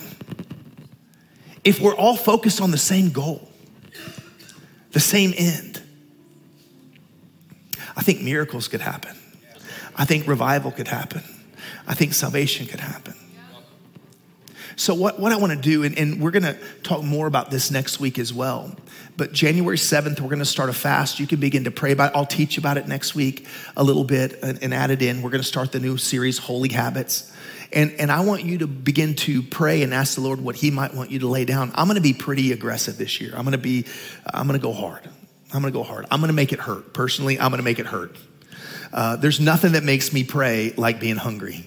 if 1.63 1.81
we're 1.81 1.95
all 1.95 2.17
focused 2.17 2.61
on 2.61 2.71
the 2.71 2.79
same 2.79 3.11
goal, 3.11 3.49
the 4.95 5.01
same 5.01 5.35
end? 5.37 5.83
I 7.97 8.03
think 8.03 8.23
miracles 8.23 8.69
could 8.69 8.81
happen. 8.81 9.15
I 9.97 10.05
think 10.05 10.27
revival 10.27 10.71
could 10.71 10.89
happen. 10.89 11.23
I 11.87 11.95
think 11.95 12.15
salvation 12.15 12.67
could 12.67 12.81
happen. 12.81 13.15
So, 14.77 14.95
what, 14.95 15.21
what 15.21 15.31
I 15.31 15.37
want 15.37 15.53
to 15.53 15.59
do, 15.59 15.85
and, 15.85 15.97
and 15.97 16.21
we're 16.21 16.33
going 16.33 16.43
to 16.43 16.59
talk 16.83 17.05
more 17.05 17.29
about 17.29 17.51
this 17.51 17.71
next 17.71 18.01
week 18.01 18.19
as 18.19 18.35
well, 18.35 18.75
but 19.17 19.33
January 19.33 19.77
7th, 19.77 20.21
we're 20.21 20.29
going 20.29 20.41
to 20.41 20.45
start 20.45 20.69
a 20.69 20.73
fast. 20.73 21.21
You 21.21 21.29
can 21.29 21.39
begin 21.39 21.65
to 21.65 21.71
pray 21.71 21.93
about 21.93 22.13
it. 22.13 22.17
I'll 22.17 22.27
teach 22.27 22.59
about 22.59 22.77
it 22.77 22.89
next 22.89 23.15
week 23.15 23.47
a 23.77 23.85
little 23.85 24.03
bit 24.03 24.41
and, 24.43 24.61
and 24.63 24.75
add 24.75 24.91
it 24.91 25.01
in. 25.01 25.23
We're 25.23 25.31
going 25.31 25.43
to 25.43 25.47
start 25.47 25.71
the 25.71 25.79
new 25.79 25.97
series, 25.97 26.39
Holy 26.39 26.73
Habits. 26.73 27.33
And, 27.75 27.93
and 27.99 28.11
I 28.11 28.21
want 28.21 28.45
you 28.45 28.59
to 28.59 28.69
begin 28.69 29.17
to 29.17 29.43
pray 29.43 29.83
and 29.83 29.93
ask 29.93 30.15
the 30.15 30.21
Lord 30.21 30.41
what 30.41 30.55
He 30.55 30.71
might 30.71 30.95
want 30.95 31.11
you 31.11 31.19
to 31.19 31.29
lay 31.29 31.45
down. 31.45 31.73
I'm 31.75 31.89
going 31.89 31.97
to 31.97 32.01
be 32.01 32.15
pretty 32.15 32.53
aggressive 32.53 32.97
this 32.97 33.21
year. 33.21 33.33
I'm 33.37 33.43
going 33.43 33.53
to 33.53 33.59
be, 33.59 33.85
I'm 34.33 34.47
going 34.47 34.59
to 34.59 34.63
go 34.63 34.73
hard. 34.73 35.03
I'm 35.53 35.61
going 35.61 35.73
to 35.73 35.79
go 35.79 35.83
hard. 35.83 36.07
I'm 36.11 36.21
going 36.21 36.29
to 36.29 36.35
make 36.35 36.53
it 36.53 36.61
hurt. 36.61 36.95
Personally, 36.95 37.39
I'm 37.39 37.51
going 37.51 37.59
to 37.59 37.65
make 37.65 37.81
it 37.81 37.87
hurt. 37.87 38.17
Uh, 38.93 39.17
there's 39.17 39.41
nothing 39.41 39.73
that 39.73 39.83
makes 39.83 40.13
me 40.13 40.23
pray 40.23 40.73
like 40.77 41.01
being 41.01 41.17
hungry. 41.17 41.67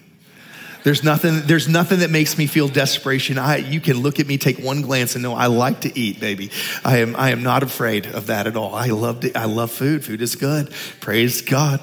There's 0.84 1.04
nothing, 1.04 1.41
there's 1.46 1.67
nothing 1.67 2.00
that 2.00 2.10
makes 2.10 2.38
me 2.38 2.48
feel 2.48 2.70
desperation. 2.70 3.38
I, 3.38 3.58
you 3.58 3.82
can 3.82 3.98
look 3.98 4.22
at 4.22 4.28
me, 4.28 4.38
take 4.38 4.60
one 4.60 4.84
glance 4.84 5.15
and 5.15 5.24
know 5.24 5.34
I 5.34 5.48
like 5.48 5.82
to 5.82 6.00
eat, 6.00 6.22
baby. 6.22 6.52
I 6.86 7.00
am, 7.00 7.17
I 7.17 7.32
am 7.32 7.43
not 7.43 7.63
afraid 7.63 8.06
of 8.06 8.28
that 8.28 8.48
at 8.48 8.56
all. 8.56 8.74
I 8.74 8.88
love, 8.88 9.20
to, 9.22 9.38
I 9.38 9.46
love 9.46 9.72
food. 9.72 10.06
Food 10.06 10.22
is 10.22 10.38
good. 10.38 10.72
Praise 11.02 11.41
God. 11.41 11.82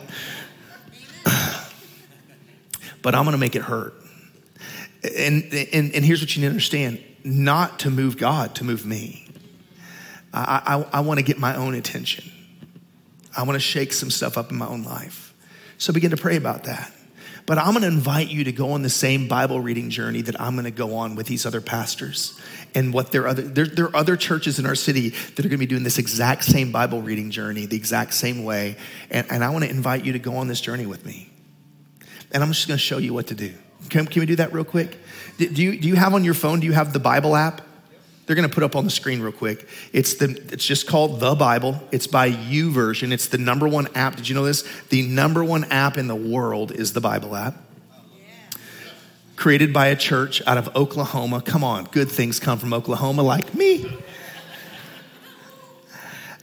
but 3.03 3.15
I'm 3.15 3.25
going 3.25 3.33
to 3.33 3.39
make 3.39 3.57
it 3.57 3.63
hurt. 3.63 3.95
And, 5.05 5.45
and, 5.53 5.95
and 5.95 6.05
here's 6.05 6.21
what 6.21 6.35
you 6.35 6.41
need 6.41 6.47
to 6.47 6.51
understand 6.51 7.03
not 7.25 7.81
to 7.81 7.91
move 7.91 8.17
God, 8.17 8.55
to 8.57 8.65
move 8.65 8.85
me. 8.85 9.27
I, 10.33 10.85
I, 10.93 10.99
I 10.99 11.01
want 11.01 11.19
to 11.19 11.25
get 11.25 11.39
my 11.39 11.57
own 11.57 11.75
attention. 11.75 12.31
I 13.37 13.43
want 13.43 13.57
to 13.57 13.61
shake 13.61 13.93
some 13.93 14.11
stuff 14.11 14.37
up 14.37 14.51
in 14.51 14.57
my 14.57 14.67
own 14.67 14.85
life. 14.85 15.35
So 15.79 15.93
begin 15.93 16.11
to 16.11 16.17
pray 16.17 16.37
about 16.37 16.65
that. 16.65 16.93
But 17.47 17.59
I'm 17.59 17.73
going 17.73 17.83
to 17.83 17.89
invite 17.89 18.29
you 18.29 18.45
to 18.45 18.53
go 18.53 18.73
on 18.73 18.83
the 18.83 18.91
same 18.91 19.29
Bible 19.29 19.61
reading 19.61 19.91
journey 19.91 20.23
that 20.23 20.41
I'm 20.41 20.55
going 20.55 20.65
to 20.65 20.71
go 20.71 20.97
on 20.97 21.15
with 21.15 21.27
these 21.27 21.45
other 21.45 21.61
pastors 21.61 22.41
and 22.75 22.93
what 22.93 23.13
there 23.13 23.23
are 23.25 23.29
other 23.29 23.43
there, 23.43 23.67
there 23.67 23.85
are 23.87 23.97
other 23.97 24.17
churches 24.17 24.59
in 24.59 24.67
our 24.67 24.75
city 24.75 25.11
that 25.11 25.41
are 25.41 25.49
going 25.49 25.51
to 25.51 25.59
be 25.59 25.67
doing 25.67 25.85
this 25.85 25.99
exact 25.99 26.45
same 26.45 26.73
Bible 26.73 27.03
reading 27.03 27.31
journey 27.31 27.67
the 27.67 27.77
exact 27.77 28.15
same 28.15 28.45
way. 28.45 28.77
And, 29.11 29.31
and 29.31 29.45
I 29.45 29.51
want 29.51 29.65
to 29.65 29.71
invite 29.71 30.05
you 30.05 30.15
to 30.15 30.19
go 30.19 30.37
on 30.37 30.49
this 30.49 30.61
journey 30.61 30.87
with 30.87 31.05
me. 31.05 31.31
And 32.33 32.43
I'm 32.43 32.51
just 32.51 32.67
going 32.67 32.79
to 32.79 32.83
show 32.83 32.99
you 32.99 33.13
what 33.13 33.27
to 33.27 33.35
do. 33.35 33.53
Can, 33.91 34.07
can 34.07 34.21
we 34.21 34.27
do 34.27 34.37
that 34.37 34.53
real 34.53 34.65
quick? 34.65 34.99
Do 35.39 35.47
you, 35.47 35.79
do 35.79 35.89
you 35.89 35.97
have 35.97 36.15
on 36.15 36.25
your 36.25 36.35
phone, 36.35 36.61
do 36.61 36.67
you 36.67 36.73
have 36.73 36.93
the 36.93 36.99
Bible 36.99 37.37
app? 37.37 37.61
They're 38.27 38.37
going 38.37 38.49
to 38.49 38.55
put 38.55 38.65
up 38.65 38.75
on 38.75 38.85
the 38.85 38.91
screen 38.91 39.21
real 39.21 39.33
quick. 39.33 39.69
It's 39.93 40.15
the 40.15 40.31
it's 40.51 40.65
just 40.65 40.87
called 40.87 41.21
the 41.21 41.35
Bible. 41.35 41.83
It's 41.93 42.07
by 42.07 42.31
YouVersion. 42.31 43.13
It's 43.13 43.29
the 43.29 43.37
number 43.37 43.69
one 43.69 43.87
app. 43.95 44.17
Did 44.17 44.29
you 44.29 44.35
know 44.35 44.45
this? 44.45 44.63
The 44.89 45.03
number 45.03 45.45
one 45.45 45.65
app 45.65 45.99
in 45.99 46.07
the 46.07 46.17
world 46.17 46.73
is 46.73 46.95
the 46.95 47.03
Bible 47.03 47.37
app. 47.37 47.57
Created 49.37 49.75
by 49.75 49.89
a 49.89 49.97
church 49.97 50.41
out 50.47 50.57
of 50.57 50.75
Oklahoma. 50.75 51.43
Come 51.43 51.63
on, 51.65 51.85
good 51.87 52.11
things 52.11 52.41
come 52.41 52.59
from 52.59 52.73
Oklahoma, 52.73 53.23
like 53.23 53.53
me. 53.55 53.99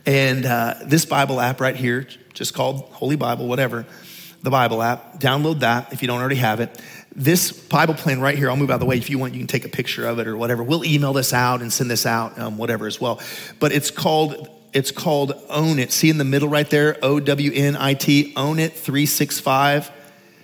And 0.06 0.46
uh, 0.46 0.76
this 0.86 1.06
Bible 1.06 1.40
app 1.40 1.62
right 1.62 1.76
here, 1.76 2.08
just 2.34 2.54
called 2.54 2.82
Holy 2.92 3.16
Bible, 3.16 3.48
whatever, 3.48 3.86
the 4.44 4.50
Bible 4.50 4.82
app. 4.82 5.20
Download 5.20 5.60
that 5.60 5.94
if 5.94 6.02
you 6.02 6.08
don't 6.08 6.20
already 6.20 6.36
have 6.36 6.60
it 6.60 6.80
this 7.16 7.52
Bible 7.52 7.94
plan 7.94 8.22
right 8.22 8.38
here, 8.38 8.50
I'll 8.50 8.56
move 8.56 8.70
out 8.70 8.76
of 8.76 8.80
the 8.80 8.86
way. 8.86 8.98
If 8.98 9.10
you 9.10 9.20
want, 9.20 9.34
you 9.34 9.40
can 9.40 9.48
take 9.48 9.66
a 9.66 9.70
picture 9.70 10.08
of 10.08 10.20
it 10.20 10.28
or 10.28 10.38
whatever. 10.38 10.64
We'll 10.64 10.86
email 10.86 11.14
this 11.14 11.34
out 11.34 11.62
and 11.62 11.72
send 11.72 11.92
this 11.92 12.06
out, 12.06 12.40
um, 12.40 12.58
whatever 12.58 12.88
as 12.88 13.02
well. 13.02 13.20
But 13.60 13.72
it's 13.72 13.92
called 13.92 14.50
it's 14.74 14.92
called 14.92 15.34
Own 15.50 15.80
It. 15.80 15.92
See 15.92 16.10
in 16.10 16.18
the 16.18 16.24
middle 16.24 16.48
right 16.48 16.70
there, 16.70 16.98
O 17.02 17.20
W 17.20 17.52
N 17.54 17.76
I 17.76 17.94
T, 17.94 18.34
Own 18.38 18.58
It 18.58 18.74
365. 18.74 19.92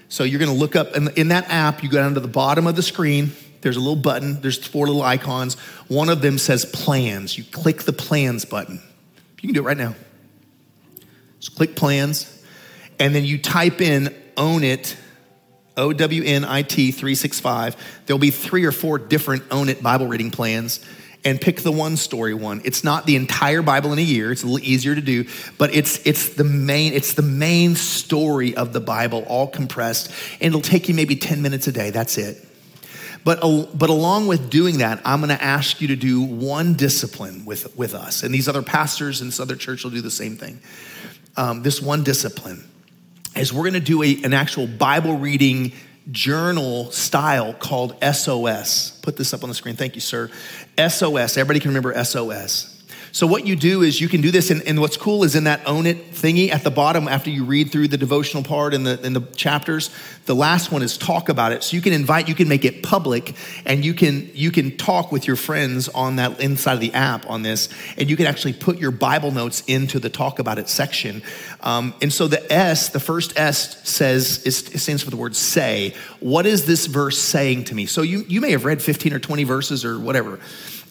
So 0.10 0.26
you're 0.26 0.40
going 0.40 0.52
to 0.52 0.58
look 0.58 0.76
up 0.76 0.96
in, 0.98 1.10
in 1.16 1.30
that 1.30 1.50
app. 1.50 1.82
You 1.84 1.90
go 1.90 1.98
down 1.98 2.14
to 2.16 2.20
the 2.20 2.28
bottom 2.28 2.68
of 2.68 2.76
the 2.76 2.84
screen. 2.84 3.32
There's 3.62 3.78
a 3.78 3.80
little 3.80 3.96
button. 3.96 4.42
There's 4.42 4.58
four 4.58 4.88
little 4.88 5.02
icons. 5.02 5.56
One 5.88 6.10
of 6.10 6.22
them 6.22 6.38
says 6.38 6.66
Plans. 6.66 7.38
You 7.38 7.46
click 7.46 7.84
the 7.84 7.94
Plans 7.94 8.44
button. 8.44 8.82
You 9.42 9.48
can 9.48 9.54
do 9.54 9.62
it 9.62 9.66
right 9.66 9.78
now. 9.78 9.96
Just 11.40 11.56
click 11.56 11.76
Plans, 11.76 12.37
and 13.00 13.14
then 13.14 13.26
you 13.26 13.38
type 13.38 13.82
in 13.82 14.16
Own 14.36 14.64
It 14.64 14.98
O 15.76 15.94
W 15.94 16.24
N 16.24 16.44
I 16.44 16.64
T 16.64 16.92
365. 16.92 17.76
There'll 18.06 18.20
be 18.20 18.32
three 18.32 18.66
or 18.66 18.72
four 18.72 18.98
different 18.98 19.44
Own 19.52 19.70
It 19.70 19.82
Bible 19.82 20.08
reading 20.08 20.32
plans 20.32 20.84
and 21.24 21.40
pick 21.40 21.62
the 21.62 21.72
one 21.72 21.98
story 21.98 22.34
one. 22.34 22.62
It's 22.64 22.84
not 22.84 23.06
the 23.06 23.16
entire 23.16 23.62
Bible 23.62 23.94
in 23.94 24.00
a 24.00 24.04
year. 24.04 24.32
It's 24.32 24.44
a 24.44 24.48
little 24.48 24.66
easier 24.68 24.96
to 24.96 25.02
do, 25.02 25.26
but 25.58 25.74
it's 25.76 26.06
it's 26.06 26.30
the 26.36 26.44
main 26.44 26.94
it's 26.94 27.14
the 27.14 27.22
main 27.22 27.76
story 27.76 28.56
of 28.56 28.74
the 28.74 28.80
Bible 28.80 29.24
all 29.28 29.48
compressed 29.48 30.12
and 30.40 30.48
it'll 30.48 30.62
take 30.62 30.90
you 30.90 30.96
maybe 30.96 31.16
10 31.16 31.42
minutes 31.42 31.68
a 31.68 31.72
day. 31.72 31.92
That's 31.92 32.18
it. 32.18 32.44
But, 33.24 33.42
but 33.78 33.90
along 33.90 34.28
with 34.28 34.50
doing 34.50 34.78
that, 34.78 35.02
I'm 35.04 35.20
going 35.20 35.36
to 35.36 35.44
ask 35.44 35.82
you 35.82 35.90
to 35.90 35.98
do 35.98 36.22
one 36.22 36.76
discipline 36.76 37.44
with, 37.44 37.76
with 37.76 37.94
us. 37.94 38.24
And 38.24 38.34
these 38.34 38.48
other 38.48 38.62
pastors 38.62 39.20
and 39.20 39.28
this 39.28 39.42
other 39.42 39.58
church 39.58 39.84
will 39.84 39.92
do 39.92 40.00
the 40.00 40.10
same 40.10 40.38
thing. 40.38 40.62
Um, 41.36 41.62
this 41.62 41.82
one 41.82 42.06
discipline 42.06 42.64
is 43.40 43.54
we're 43.54 43.70
going 43.70 43.74
to 43.74 43.80
do 43.80 44.04
a, 44.04 44.24
an 44.24 44.34
actual 44.34 44.68
Bible 44.68 45.18
reading 45.18 45.74
journal 46.12 46.92
style 46.92 47.54
called 47.54 47.96
SOS. 48.04 49.00
Put 49.02 49.18
this 49.18 49.34
up 49.34 49.44
on 49.44 49.50
the 49.50 49.56
screen. 49.56 49.76
Thank 49.76 49.96
you, 49.96 50.02
sir. 50.02 50.30
SOS. 50.78 51.38
Everybody 51.38 51.60
can 51.60 51.70
remember 51.70 52.04
SOS. 52.04 52.77
So 53.12 53.26
what 53.26 53.46
you 53.46 53.56
do 53.56 53.82
is 53.82 54.02
you 54.02 54.10
can 54.10 54.22
do 54.22 54.32
this, 54.32 54.52
and, 54.52 54.62
and, 54.68 54.80
what's 54.80 54.98
cool 54.98 55.24
is 55.24 55.36
in 55.36 55.46
that 55.46 55.66
own 55.66 55.86
it 55.86 56.12
thingy 56.12 56.52
at 56.52 56.64
the 56.64 56.72
bottom, 56.72 57.08
after 57.08 57.30
you 57.30 57.44
read 57.44 57.72
through 57.72 57.88
the 57.88 57.98
devotional 57.98 58.44
part 58.44 58.74
and 58.74 58.86
the, 58.86 59.00
and 59.04 59.16
the 59.16 59.22
chapters, 59.36 59.90
the 60.26 60.36
last 60.36 60.72
one 60.72 60.84
is 60.84 60.98
talk 60.98 61.30
about 61.30 61.52
it. 61.52 61.64
So 61.64 61.76
you 61.76 61.82
can 61.82 61.94
invite, 61.94 62.28
you 62.28 62.36
can 62.36 62.48
make 62.48 62.66
it 62.66 62.84
public, 62.84 63.34
and 63.66 63.84
you 63.84 63.94
can 63.94 64.30
you 64.34 64.52
can 64.52 64.78
talk 64.78 65.12
with 65.12 65.26
your 65.26 65.36
friends 65.36 65.88
on 65.90 66.18
that 66.18 66.40
inside 66.40 66.74
of 66.74 66.80
the 66.80 66.94
app 66.94 67.30
on 67.30 67.42
this, 67.44 67.70
and 67.98 68.10
you 68.10 68.18
can 68.18 68.26
actually 68.26 68.54
put 68.54 68.78
your 68.78 68.92
Bible 68.92 69.32
notes 69.32 69.64
into 69.68 70.00
the 70.00 70.10
talk 70.10 70.40
about 70.40 70.60
it 70.60 70.70
section. 70.70 71.24
Um, 71.62 71.94
and 72.02 72.12
so 72.12 72.28
the 72.28 72.52
S, 72.52 72.90
the 72.90 73.00
first 73.00 73.38
S 73.40 73.88
says 73.88 74.46
it 74.46 74.80
stands 74.80 75.02
for 75.02 75.10
the 75.10 75.18
word 75.18 75.36
say. 75.36 75.96
What 76.20 76.46
is 76.46 76.66
this 76.66 76.86
verse 76.88 77.18
saying 77.18 77.66
to 77.66 77.76
me? 77.76 77.86
So 77.86 78.02
you 78.02 78.26
you 78.28 78.42
may 78.42 78.52
have 78.52 78.66
read 78.66 78.82
15 78.82 79.14
or 79.14 79.20
20 79.20 79.44
verses 79.44 79.86
or 79.86 80.00
whatever 80.00 80.40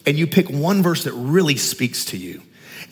and 0.05 0.17
you 0.17 0.27
pick 0.27 0.49
one 0.49 0.83
verse 0.83 1.03
that 1.03 1.13
really 1.13 1.57
speaks 1.57 2.05
to 2.05 2.17
you. 2.17 2.41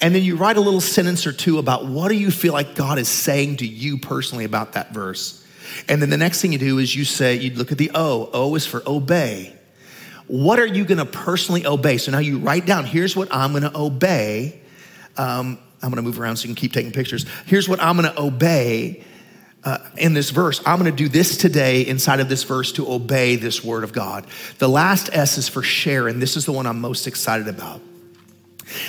And 0.02 0.14
then 0.14 0.24
you 0.24 0.36
write 0.36 0.58
a 0.58 0.62
little 0.62 0.82
sentence 0.82 1.26
or 1.26 1.32
two 1.32 1.58
about 1.58 1.86
what 1.86 2.10
do 2.10 2.16
you 2.16 2.32
feel 2.32 2.54
like 2.54 2.76
God 2.76 3.00
is 3.00 3.08
saying 3.08 3.58
to 3.58 3.68
you 3.68 3.98
personally 3.98 4.44
about 4.44 4.74
that 4.74 4.94
verse. 4.94 5.46
And 5.88 6.02
then 6.02 6.10
the 6.10 6.18
next 6.18 6.42
thing 6.42 6.52
you 6.52 6.58
do 6.58 6.80
is 6.80 6.96
you 6.96 7.06
say, 7.06 7.36
you 7.36 7.52
look 7.56 7.72
at 7.72 7.78
the 7.78 7.92
O. 7.96 8.30
O 8.34 8.56
is 8.56 8.66
for 8.66 8.84
obey. 8.86 9.56
What 10.28 10.60
are 10.60 10.66
you 10.66 10.86
going 10.86 10.98
to 10.98 11.06
personally 11.06 11.66
obey? 11.66 11.98
So 11.98 12.12
now 12.12 12.20
you 12.20 12.40
write 12.40 12.66
down, 12.66 12.86
here's 12.86 13.16
what 13.16 13.34
I'm 13.34 13.52
going 13.52 13.64
to 13.64 13.78
obey. 13.78 14.60
Um, 15.18 15.60
I'm 15.82 15.92
going 15.92 15.98
to 15.98 16.02
move 16.02 16.20
around 16.20 16.38
so 16.38 16.48
you 16.48 16.56
can 16.56 16.60
keep 16.60 16.74
taking 16.74 16.92
pictures. 16.92 17.26
Here's 17.46 17.70
what 17.70 17.82
I'm 17.82 17.96
going 17.98 18.12
to 18.12 18.22
obey 18.22 19.04
uh, 19.66 19.80
in 19.98 20.14
this 20.14 20.30
verse. 20.30 20.62
I'm 20.66 20.80
going 20.80 20.90
to 20.92 20.96
do 20.96 21.10
this 21.10 21.38
today 21.38 21.82
inside 21.82 22.20
of 22.20 22.30
this 22.30 22.44
verse 22.44 22.72
to 22.74 22.90
obey 22.90 23.36
this 23.36 23.64
word 23.64 23.84
of 23.84 23.92
God. 23.92 24.26
The 24.60 24.70
last 24.70 25.10
S 25.12 25.38
is 25.38 25.50
for 25.50 25.64
share, 25.64 26.08
and 26.08 26.22
this 26.22 26.38
is 26.38 26.46
the 26.46 26.52
one 26.52 26.68
I'm 26.68 26.80
most 26.80 27.08
excited 27.08 27.48
about. 27.48 27.82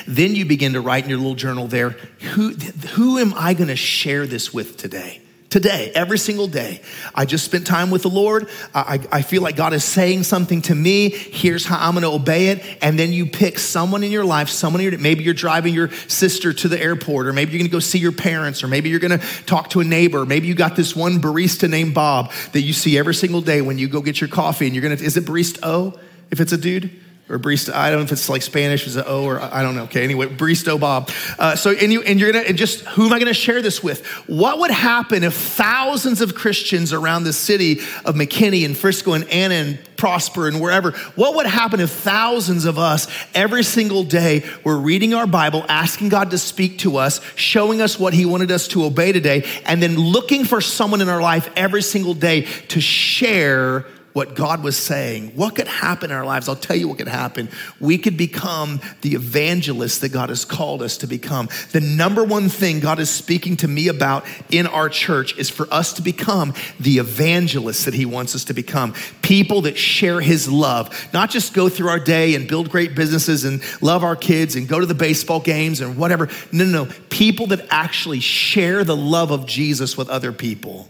Then 0.06 0.34
you 0.34 0.44
begin 0.44 0.74
to 0.74 0.80
write 0.80 1.04
in 1.04 1.10
your 1.10 1.18
little 1.18 1.34
journal 1.34 1.66
there, 1.66 1.90
who, 1.90 2.50
who 2.94 3.18
am 3.18 3.34
I 3.36 3.54
going 3.54 3.68
to 3.68 3.76
share 3.76 4.26
this 4.26 4.52
with 4.52 4.76
today? 4.76 5.20
Today, 5.56 5.90
every 5.94 6.18
single 6.18 6.46
day. 6.46 6.82
I 7.14 7.24
just 7.24 7.42
spent 7.46 7.66
time 7.66 7.90
with 7.90 8.02
the 8.02 8.10
Lord. 8.10 8.50
I, 8.74 9.00
I 9.10 9.22
feel 9.22 9.40
like 9.40 9.56
God 9.56 9.72
is 9.72 9.84
saying 9.84 10.24
something 10.24 10.60
to 10.62 10.74
me. 10.74 11.08
Here's 11.08 11.64
how 11.64 11.78
I'm 11.78 11.94
going 11.94 12.02
to 12.02 12.10
obey 12.10 12.48
it. 12.48 12.62
And 12.82 12.98
then 12.98 13.10
you 13.10 13.24
pick 13.24 13.58
someone 13.58 14.04
in 14.04 14.12
your 14.12 14.26
life, 14.26 14.50
someone 14.50 14.82
in 14.82 14.90
your, 14.90 15.00
maybe 15.00 15.24
you're 15.24 15.32
driving 15.32 15.72
your 15.72 15.90
sister 16.08 16.52
to 16.52 16.68
the 16.68 16.78
airport, 16.78 17.26
or 17.26 17.32
maybe 17.32 17.52
you're 17.52 17.60
going 17.60 17.70
to 17.70 17.72
go 17.72 17.80
see 17.80 17.98
your 17.98 18.12
parents, 18.12 18.62
or 18.62 18.68
maybe 18.68 18.90
you're 18.90 19.00
going 19.00 19.18
to 19.18 19.26
talk 19.46 19.70
to 19.70 19.80
a 19.80 19.84
neighbor. 19.84 20.26
Maybe 20.26 20.46
you 20.46 20.54
got 20.54 20.76
this 20.76 20.94
one 20.94 21.22
barista 21.22 21.70
named 21.70 21.94
Bob 21.94 22.32
that 22.52 22.60
you 22.60 22.74
see 22.74 22.98
every 22.98 23.14
single 23.14 23.40
day 23.40 23.62
when 23.62 23.78
you 23.78 23.88
go 23.88 24.02
get 24.02 24.20
your 24.20 24.28
coffee, 24.28 24.66
and 24.66 24.74
you're 24.74 24.82
going 24.82 24.94
to, 24.94 25.02
is 25.02 25.16
it 25.16 25.24
barista 25.24 25.98
if 26.30 26.38
it's 26.38 26.52
a 26.52 26.58
dude? 26.58 26.90
Or 27.28 27.38
barista. 27.38 27.72
I 27.72 27.90
don't 27.90 28.00
know 28.00 28.04
if 28.04 28.12
it's 28.12 28.28
like 28.28 28.42
Spanish, 28.42 28.86
is 28.86 28.96
it 28.96 29.04
O 29.06 29.24
or 29.24 29.40
I 29.40 29.62
don't 29.62 29.74
know. 29.74 29.84
Okay, 29.84 30.04
anyway, 30.04 30.26
barista 30.26 30.78
Bob. 30.78 31.10
Uh, 31.38 31.56
so 31.56 31.70
and 31.70 31.92
you 31.92 32.02
and 32.02 32.20
you're 32.20 32.30
gonna 32.32 32.44
and 32.44 32.56
just 32.56 32.84
who 32.84 33.06
am 33.06 33.12
I 33.12 33.18
gonna 33.18 33.34
share 33.34 33.62
this 33.62 33.82
with? 33.82 34.06
What 34.28 34.60
would 34.60 34.70
happen 34.70 35.24
if 35.24 35.34
thousands 35.34 36.20
of 36.20 36.34
Christians 36.34 36.92
around 36.92 37.24
the 37.24 37.32
city 37.32 37.80
of 38.04 38.14
McKinney 38.14 38.64
and 38.64 38.76
Frisco 38.76 39.14
and 39.14 39.28
Anna 39.28 39.54
and 39.54 39.96
Prosper 39.96 40.46
and 40.46 40.60
wherever? 40.60 40.92
What 41.16 41.34
would 41.34 41.46
happen 41.46 41.80
if 41.80 41.90
thousands 41.90 42.64
of 42.64 42.78
us 42.78 43.08
every 43.34 43.64
single 43.64 44.04
day 44.04 44.44
were 44.62 44.78
reading 44.78 45.12
our 45.12 45.26
Bible, 45.26 45.64
asking 45.68 46.10
God 46.10 46.30
to 46.30 46.38
speak 46.38 46.78
to 46.80 46.96
us, 46.96 47.20
showing 47.34 47.80
us 47.80 47.98
what 47.98 48.14
He 48.14 48.24
wanted 48.24 48.52
us 48.52 48.68
to 48.68 48.84
obey 48.84 49.10
today, 49.10 49.44
and 49.64 49.82
then 49.82 49.96
looking 49.96 50.44
for 50.44 50.60
someone 50.60 51.00
in 51.00 51.08
our 51.08 51.20
life 51.20 51.50
every 51.56 51.82
single 51.82 52.14
day 52.14 52.42
to 52.68 52.80
share 52.80 53.84
what 54.16 54.34
God 54.34 54.62
was 54.62 54.78
saying, 54.78 55.32
what 55.34 55.54
could 55.54 55.68
happen 55.68 56.10
in 56.10 56.16
our 56.16 56.24
lives? 56.24 56.48
I'll 56.48 56.56
tell 56.56 56.74
you 56.74 56.88
what 56.88 56.96
could 56.96 57.06
happen. 57.06 57.50
We 57.78 57.98
could 57.98 58.16
become 58.16 58.80
the 59.02 59.14
evangelists 59.14 59.98
that 59.98 60.08
God 60.08 60.30
has 60.30 60.46
called 60.46 60.80
us 60.80 60.96
to 60.98 61.06
become. 61.06 61.50
The 61.72 61.82
number 61.82 62.24
one 62.24 62.48
thing 62.48 62.80
God 62.80 62.98
is 62.98 63.10
speaking 63.10 63.58
to 63.58 63.68
me 63.68 63.88
about 63.88 64.24
in 64.48 64.66
our 64.66 64.88
church 64.88 65.36
is 65.36 65.50
for 65.50 65.68
us 65.70 65.92
to 65.92 66.02
become 66.02 66.54
the 66.80 66.96
evangelists 66.96 67.84
that 67.84 67.92
He 67.92 68.06
wants 68.06 68.34
us 68.34 68.44
to 68.44 68.54
become. 68.54 68.94
People 69.20 69.60
that 69.62 69.76
share 69.76 70.22
His 70.22 70.48
love, 70.48 71.08
not 71.12 71.28
just 71.28 71.52
go 71.52 71.68
through 71.68 71.90
our 71.90 72.00
day 72.00 72.34
and 72.34 72.48
build 72.48 72.70
great 72.70 72.94
businesses 72.94 73.44
and 73.44 73.60
love 73.82 74.02
our 74.02 74.16
kids 74.16 74.56
and 74.56 74.66
go 74.66 74.80
to 74.80 74.86
the 74.86 74.94
baseball 74.94 75.40
games 75.40 75.82
and 75.82 75.98
whatever. 75.98 76.30
No, 76.52 76.64
no, 76.64 76.84
no. 76.84 76.92
People 77.10 77.48
that 77.48 77.66
actually 77.68 78.20
share 78.20 78.82
the 78.82 78.96
love 78.96 79.30
of 79.30 79.44
Jesus 79.44 79.94
with 79.94 80.08
other 80.08 80.32
people. 80.32 80.88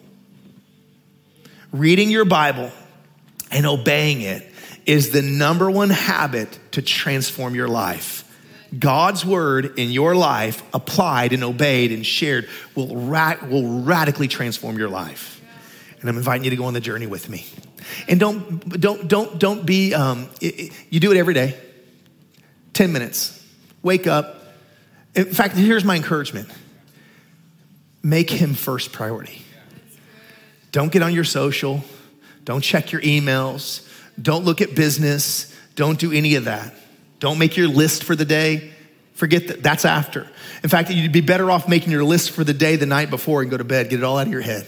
Reading 1.72 2.08
your 2.08 2.24
Bible 2.24 2.70
and 3.50 3.66
obeying 3.66 4.22
it 4.22 4.46
is 4.84 5.10
the 5.10 5.22
number 5.22 5.70
one 5.70 5.90
habit 5.90 6.58
to 6.72 6.82
transform 6.82 7.54
your 7.54 7.68
life. 7.68 8.22
God's 8.76 9.24
word 9.24 9.78
in 9.78 9.90
your 9.90 10.14
life, 10.14 10.62
applied 10.74 11.32
and 11.32 11.44
obeyed 11.44 11.92
and 11.92 12.04
shared, 12.04 12.48
will, 12.74 12.96
ra- 12.96 13.36
will 13.48 13.82
radically 13.82 14.28
transform 14.28 14.78
your 14.78 14.88
life. 14.88 15.40
And 16.00 16.10
I'm 16.10 16.16
inviting 16.16 16.44
you 16.44 16.50
to 16.50 16.56
go 16.56 16.64
on 16.64 16.74
the 16.74 16.80
journey 16.80 17.06
with 17.06 17.28
me. 17.28 17.46
And 18.08 18.18
don't, 18.18 18.80
don't, 18.80 19.08
don't, 19.08 19.38
don't 19.38 19.66
be, 19.66 19.94
um, 19.94 20.28
it, 20.40 20.60
it, 20.60 20.72
you 20.90 21.00
do 21.00 21.12
it 21.12 21.16
every 21.16 21.34
day. 21.34 21.58
10 22.74 22.92
minutes. 22.92 23.44
Wake 23.82 24.06
up. 24.06 24.42
In 25.14 25.26
fact, 25.26 25.56
here's 25.56 25.84
my 25.84 25.96
encouragement 25.96 26.48
make 28.02 28.30
him 28.30 28.54
first 28.54 28.92
priority. 28.92 29.42
Don't 30.70 30.92
get 30.92 31.02
on 31.02 31.12
your 31.12 31.24
social. 31.24 31.82
Don't 32.46 32.62
check 32.62 32.92
your 32.92 33.02
emails. 33.02 33.86
Don't 34.20 34.44
look 34.44 34.62
at 34.62 34.74
business. 34.74 35.54
Don't 35.74 35.98
do 35.98 36.12
any 36.12 36.36
of 36.36 36.44
that. 36.44 36.72
Don't 37.20 37.38
make 37.38 37.56
your 37.56 37.68
list 37.68 38.04
for 38.04 38.16
the 38.16 38.24
day. 38.24 38.72
Forget 39.12 39.48
that. 39.48 39.62
That's 39.62 39.84
after. 39.84 40.26
In 40.62 40.70
fact, 40.70 40.90
you'd 40.90 41.12
be 41.12 41.20
better 41.20 41.50
off 41.50 41.68
making 41.68 41.90
your 41.90 42.04
list 42.04 42.30
for 42.30 42.44
the 42.44 42.54
day 42.54 42.76
the 42.76 42.86
night 42.86 43.10
before 43.10 43.42
and 43.42 43.50
go 43.50 43.56
to 43.56 43.64
bed. 43.64 43.90
Get 43.90 43.98
it 43.98 44.04
all 44.04 44.16
out 44.16 44.26
of 44.26 44.32
your 44.32 44.42
head. 44.42 44.66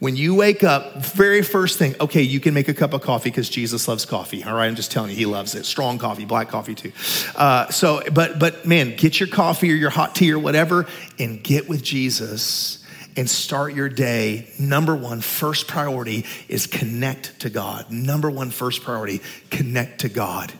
When 0.00 0.16
you 0.16 0.34
wake 0.34 0.64
up, 0.64 0.96
very 0.96 1.42
first 1.42 1.78
thing, 1.78 1.94
okay, 2.00 2.22
you 2.22 2.40
can 2.40 2.54
make 2.54 2.66
a 2.66 2.74
cup 2.74 2.92
of 2.92 3.02
coffee 3.02 3.30
because 3.30 3.48
Jesus 3.48 3.86
loves 3.86 4.04
coffee. 4.04 4.42
All 4.42 4.52
right, 4.52 4.66
I'm 4.66 4.74
just 4.74 4.90
telling 4.90 5.10
you, 5.10 5.16
he 5.16 5.26
loves 5.26 5.54
it. 5.54 5.64
Strong 5.64 5.98
coffee, 5.98 6.24
black 6.24 6.48
coffee 6.48 6.74
too. 6.74 6.90
Uh, 7.36 7.70
so, 7.70 8.02
but 8.12 8.40
but 8.40 8.66
man, 8.66 8.96
get 8.96 9.20
your 9.20 9.28
coffee 9.28 9.70
or 9.70 9.76
your 9.76 9.90
hot 9.90 10.16
tea 10.16 10.32
or 10.32 10.40
whatever, 10.40 10.88
and 11.20 11.40
get 11.44 11.68
with 11.68 11.84
Jesus 11.84 12.81
and 13.16 13.28
start 13.28 13.74
your 13.74 13.88
day. 13.88 14.48
Number 14.58 14.94
one, 14.94 15.20
first 15.20 15.68
priority 15.68 16.24
is 16.48 16.66
connect 16.66 17.40
to 17.40 17.50
God. 17.50 17.90
Number 17.90 18.30
one, 18.30 18.50
first 18.50 18.82
priority, 18.82 19.20
connect 19.50 20.00
to 20.00 20.08
God. 20.08 20.52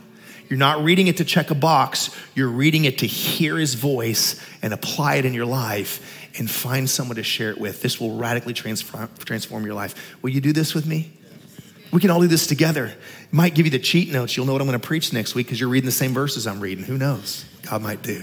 You're 0.49 0.59
not 0.59 0.85
reading 0.85 1.07
it 1.07 1.17
to 1.17 1.25
check 1.25 1.51
a 1.51 1.55
box, 1.55 2.15
you're 2.35 2.49
reading 2.49 2.85
it 2.85 2.99
to 2.99 3.07
hear 3.07 3.57
his 3.57 3.75
voice 3.75 4.39
and 4.61 4.75
apply 4.75 5.17
it 5.17 5.25
in 5.25 5.33
your 5.33 5.47
life 5.47 6.29
and 6.39 6.51
find 6.51 6.89
someone 6.89 7.17
to 7.17 7.23
share 7.23 7.51
it 7.51 7.59
with. 7.59 7.81
This 7.81 7.99
will 7.99 8.17
radically 8.17 8.53
transform, 8.53 9.09
transform 9.19 9.65
your 9.65 9.75
life. 9.75 10.17
Will 10.21 10.31
you 10.31 10.41
do 10.41 10.53
this 10.53 10.75
with 10.75 10.87
me? 10.87 11.11
We 11.91 12.01
can 12.01 12.11
all 12.11 12.21
do 12.21 12.27
this 12.27 12.47
together. 12.47 12.87
It 12.87 13.33
might 13.33 13.55
give 13.55 13.67
you 13.67 13.71
the 13.71 13.79
cheat 13.79 14.13
notes. 14.13 14.37
You'll 14.37 14.47
know 14.47 14.53
what 14.53 14.63
I'm 14.63 14.69
going 14.69 14.81
to 14.81 14.87
preach 14.87 15.13
next 15.13 15.35
week 15.35 15.47
because 15.47 15.61
you're 15.61 15.69
reading 15.69 15.87
the 15.87 15.93
same 15.93 16.13
verses 16.13 16.47
I'm 16.47 16.61
reading. 16.61 16.85
Who 16.85 16.97
knows? 16.97 17.45
God 17.63 17.83
might 17.83 18.03
do. 18.03 18.23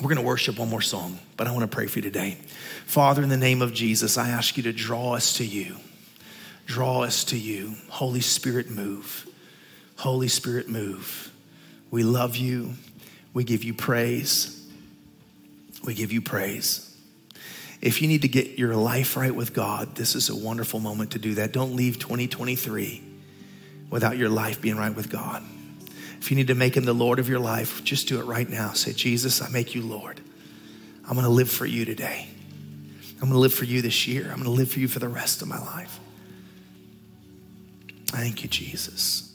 We're 0.00 0.08
going 0.08 0.16
to 0.16 0.22
worship 0.22 0.58
one 0.58 0.70
more 0.70 0.80
song, 0.80 1.18
but 1.36 1.46
I 1.46 1.52
want 1.52 1.70
to 1.70 1.74
pray 1.74 1.86
for 1.86 1.98
you 1.98 2.02
today. 2.02 2.38
Father, 2.86 3.22
in 3.22 3.28
the 3.28 3.36
name 3.36 3.60
of 3.60 3.74
Jesus, 3.74 4.16
I 4.16 4.30
ask 4.30 4.56
you 4.56 4.62
to 4.62 4.72
draw 4.72 5.12
us 5.14 5.34
to 5.34 5.44
you. 5.44 5.76
Draw 6.64 7.02
us 7.02 7.24
to 7.24 7.38
you. 7.38 7.74
Holy 7.90 8.20
Spirit, 8.20 8.70
move. 8.70 9.28
Holy 9.96 10.28
Spirit, 10.28 10.70
move. 10.70 11.30
We 11.90 12.02
love 12.02 12.36
you. 12.36 12.74
We 13.34 13.44
give 13.44 13.62
you 13.62 13.74
praise. 13.74 14.66
We 15.84 15.92
give 15.92 16.12
you 16.12 16.22
praise. 16.22 16.86
If 17.82 18.00
you 18.00 18.08
need 18.08 18.22
to 18.22 18.28
get 18.28 18.58
your 18.58 18.76
life 18.76 19.16
right 19.16 19.34
with 19.34 19.52
God, 19.52 19.96
this 19.96 20.14
is 20.14 20.30
a 20.30 20.36
wonderful 20.36 20.80
moment 20.80 21.12
to 21.12 21.18
do 21.18 21.34
that. 21.34 21.52
Don't 21.52 21.76
leave 21.76 21.98
2023 21.98 23.02
without 23.90 24.16
your 24.16 24.28
life 24.30 24.62
being 24.62 24.76
right 24.76 24.94
with 24.94 25.10
God. 25.10 25.42
If 26.20 26.30
you 26.30 26.36
need 26.36 26.48
to 26.48 26.54
make 26.54 26.76
him 26.76 26.84
the 26.84 26.92
Lord 26.92 27.18
of 27.18 27.28
your 27.28 27.38
life, 27.38 27.82
just 27.82 28.08
do 28.08 28.20
it 28.20 28.24
right 28.24 28.48
now. 28.48 28.72
Say, 28.72 28.92
Jesus, 28.92 29.40
I 29.42 29.48
make 29.48 29.74
you 29.74 29.82
Lord. 29.82 30.20
I'm 31.04 31.14
going 31.14 31.24
to 31.24 31.30
live 31.30 31.50
for 31.50 31.66
you 31.66 31.84
today. 31.84 32.28
I'm 33.14 33.28
going 33.28 33.32
to 33.32 33.38
live 33.38 33.54
for 33.54 33.64
you 33.64 33.82
this 33.82 34.06
year. 34.06 34.24
I'm 34.24 34.34
going 34.36 34.44
to 34.44 34.50
live 34.50 34.70
for 34.70 34.80
you 34.80 34.88
for 34.88 34.98
the 34.98 35.08
rest 35.08 35.42
of 35.42 35.48
my 35.48 35.58
life. 35.58 35.98
Thank 38.06 38.42
you, 38.42 38.48
Jesus. 38.48 39.29